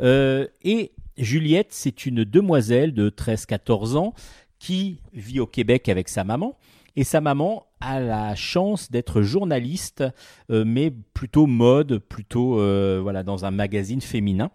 [0.00, 4.14] Euh, et Juliette, c'est une demoiselle de 13-14 ans
[4.58, 6.56] qui vit au Québec avec sa maman.
[6.94, 10.04] Et sa maman a la chance d'être journaliste,
[10.50, 14.50] euh, mais plutôt mode, plutôt euh, voilà dans un magazine féminin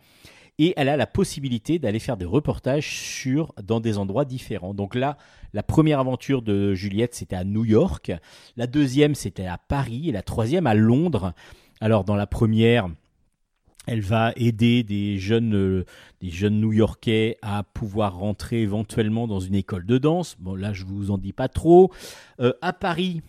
[0.60, 4.74] et elle a la possibilité d'aller faire des reportages sur dans des endroits différents.
[4.74, 5.18] Donc là,
[5.54, 8.12] la première aventure de Juliette, c'était à New York,
[8.56, 11.34] la deuxième, c'était à Paris, et la troisième à Londres.
[11.80, 12.90] Alors dans la première,
[13.88, 15.86] elle va aider des jeunes, euh,
[16.22, 20.36] des jeunes New-Yorkais à pouvoir rentrer éventuellement dans une école de danse.
[20.40, 21.92] Bon, là, je vous en dis pas trop.
[22.42, 23.22] Euh, à Paris,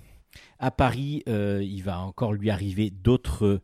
[0.58, 3.60] à Paris, euh, il va encore lui arriver d'autres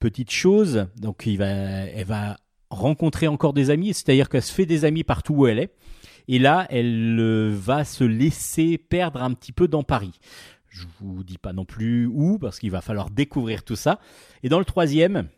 [0.00, 0.88] petites choses.
[0.96, 2.36] Donc, il va, elle va
[2.72, 5.74] rencontrer encore des amis, c'est-à-dire qu'elle se fait des amis partout où elle est.
[6.28, 10.12] Et là, elle euh, va se laisser perdre un petit peu dans Paris.
[10.68, 13.98] Je vous dis pas non plus où, parce qu'il va falloir découvrir tout ça.
[14.42, 15.28] Et dans le troisième,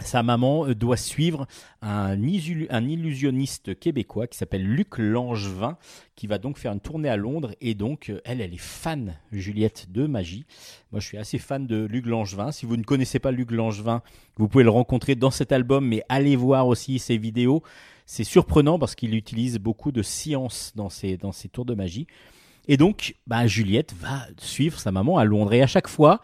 [0.00, 1.46] sa maman euh, doit suivre
[1.80, 5.78] un, illusionniste québécois qui s'appelle Luc Langevin,
[6.14, 7.52] qui va donc faire une tournée à Londres.
[7.60, 10.44] Et donc, euh, elle, elle est fan, Juliette, de magie.
[10.92, 12.52] Moi, je suis assez fan de Luc Langevin.
[12.52, 14.02] Si vous ne connaissez pas Luc Langevin,
[14.36, 17.62] vous pouvez le rencontrer dans cet album, mais allez voir aussi ses vidéos.
[18.04, 22.06] C'est surprenant parce qu'il utilise beaucoup de science dans ses, dans ses tours de magie.
[22.68, 25.52] Et donc, bah, Juliette va suivre sa maman à Londres.
[25.52, 26.20] Et à chaque fois,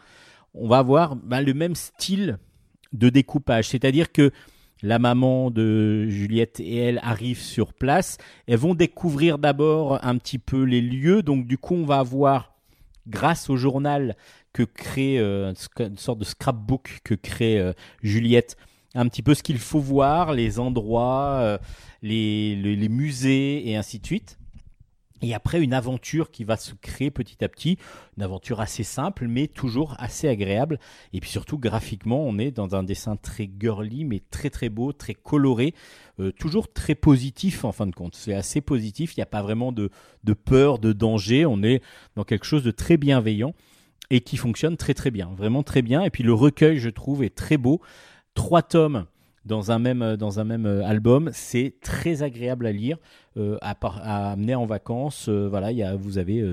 [0.55, 2.39] on va avoir bah, le même style
[2.93, 3.69] de découpage.
[3.69, 4.33] C'est-à-dire que
[4.83, 8.19] la maman de Juliette et elle arrivent sur place.
[8.47, 11.23] Elles vont découvrir d'abord un petit peu les lieux.
[11.23, 12.55] Donc du coup, on va avoir,
[13.07, 14.17] grâce au journal
[14.53, 17.73] que crée, euh, une sorte de scrapbook que crée euh,
[18.03, 18.57] Juliette,
[18.95, 21.59] un petit peu ce qu'il faut voir, les endroits, euh,
[22.03, 24.39] les musées et ainsi de suite.
[25.23, 27.79] Et après, une aventure qui va se créer petit à petit,
[28.17, 30.81] une aventure assez simple, mais toujours assez agréable.
[31.13, 34.93] Et puis surtout, graphiquement, on est dans un dessin très girly, mais très très beau,
[34.93, 35.75] très coloré,
[36.19, 38.17] euh, toujours très positif en fin de compte.
[38.17, 39.91] C'est assez positif, il n'y a pas vraiment de,
[40.25, 41.83] de peur, de danger, on est
[42.17, 43.55] dans quelque chose de très bienveillant
[44.11, 46.03] et qui fonctionne très très bien, vraiment très bien.
[46.03, 47.81] Et puis le recueil, je trouve, est très beau.
[48.35, 49.07] Trois tomes
[49.45, 51.31] dans un même, euh, dans un même euh, album.
[51.33, 52.99] C'est très agréable à lire,
[53.37, 55.29] euh, à, à, amener en vacances.
[55.29, 56.45] voilà, vous avez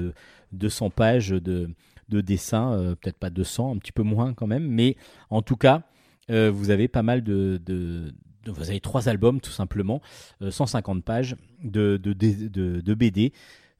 [0.51, 1.69] 200 pages de,
[2.09, 4.95] de dessins, peut-être pas 200, un petit peu moins quand même, mais
[5.29, 5.83] en tout cas,
[6.29, 7.59] vous avez pas mal de,
[8.45, 10.01] vous avez trois albums tout simplement,
[10.47, 11.97] 150 pages de,
[12.93, 13.33] BD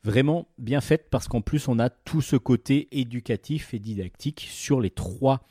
[0.04, 4.80] vraiment bien faites parce qu'en plus on a tout ce côté éducatif et didactique sur
[4.80, 5.42] les trois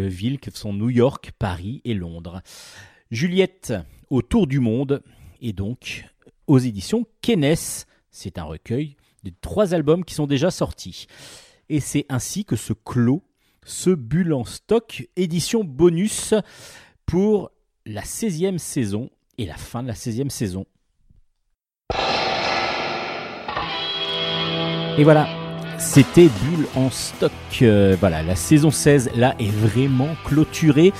[0.00, 2.42] villes que sont New York, Paris et Londres.
[3.10, 3.74] Juliette
[4.10, 5.02] au tour du monde
[5.40, 6.04] et donc
[6.46, 7.84] aux éditions Kenes.
[8.10, 11.06] C'est un recueil de trois albums qui sont déjà sortis.
[11.68, 13.22] Et c'est ainsi que se clôt
[13.64, 16.34] ce bulle en stock édition bonus
[17.04, 17.50] pour
[17.84, 20.66] la 16e saison et la fin de la 16e saison.
[24.98, 25.45] Et voilà,
[25.78, 27.32] c'était Bulle en stock.
[27.62, 30.92] Euh, voilà, la saison 16 là est vraiment clôturée.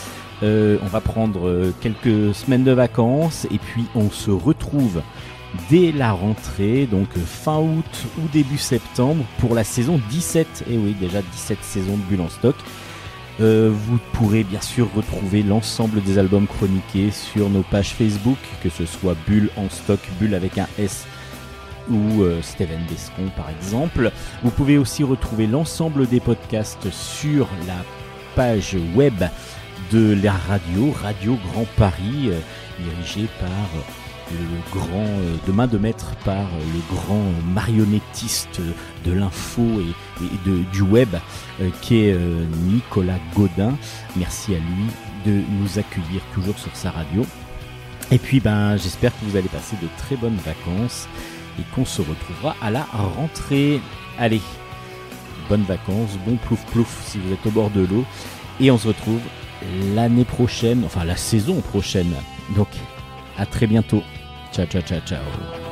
[0.42, 5.02] Euh, on va prendre euh, quelques semaines de vacances et puis on se retrouve
[5.70, 10.64] dès la rentrée, donc fin août ou début septembre pour la saison 17.
[10.70, 12.56] Et oui, déjà 17 saisons de Bulle en stock.
[13.38, 18.84] vous pourrez bien sûr retrouver l'ensemble des albums chroniqués sur nos pages Facebook, que ce
[18.84, 21.06] soit Bulle en stock, Bulle avec un S
[21.90, 24.10] ou euh, Steven Descon par exemple.
[24.42, 27.76] Vous pouvez aussi retrouver l'ensemble des podcasts sur la
[28.34, 29.24] page web
[29.92, 32.38] de la radio, Radio Grand Paris, euh,
[32.78, 35.06] dirigée par euh, le grand,
[35.46, 37.22] de main de maître par le grand
[37.54, 38.60] marionnettiste
[39.04, 41.14] de l'info et, de, du web
[41.80, 42.18] qui est
[42.64, 43.76] Nicolas Godin.
[44.16, 44.90] Merci à lui
[45.24, 47.24] de nous accueillir toujours sur sa radio.
[48.10, 51.06] Et puis ben j'espère que vous allez passer de très bonnes vacances
[51.58, 52.82] et qu'on se retrouvera à la
[53.16, 53.80] rentrée.
[54.18, 54.40] Allez,
[55.48, 58.04] bonnes vacances, bon plouf plouf si vous êtes au bord de l'eau
[58.60, 59.20] et on se retrouve
[59.94, 62.12] l'année prochaine, enfin la saison prochaine.
[62.56, 62.68] Donc
[63.36, 64.02] à très bientôt.
[64.52, 65.65] Ciao, ciao, ciao, ciao.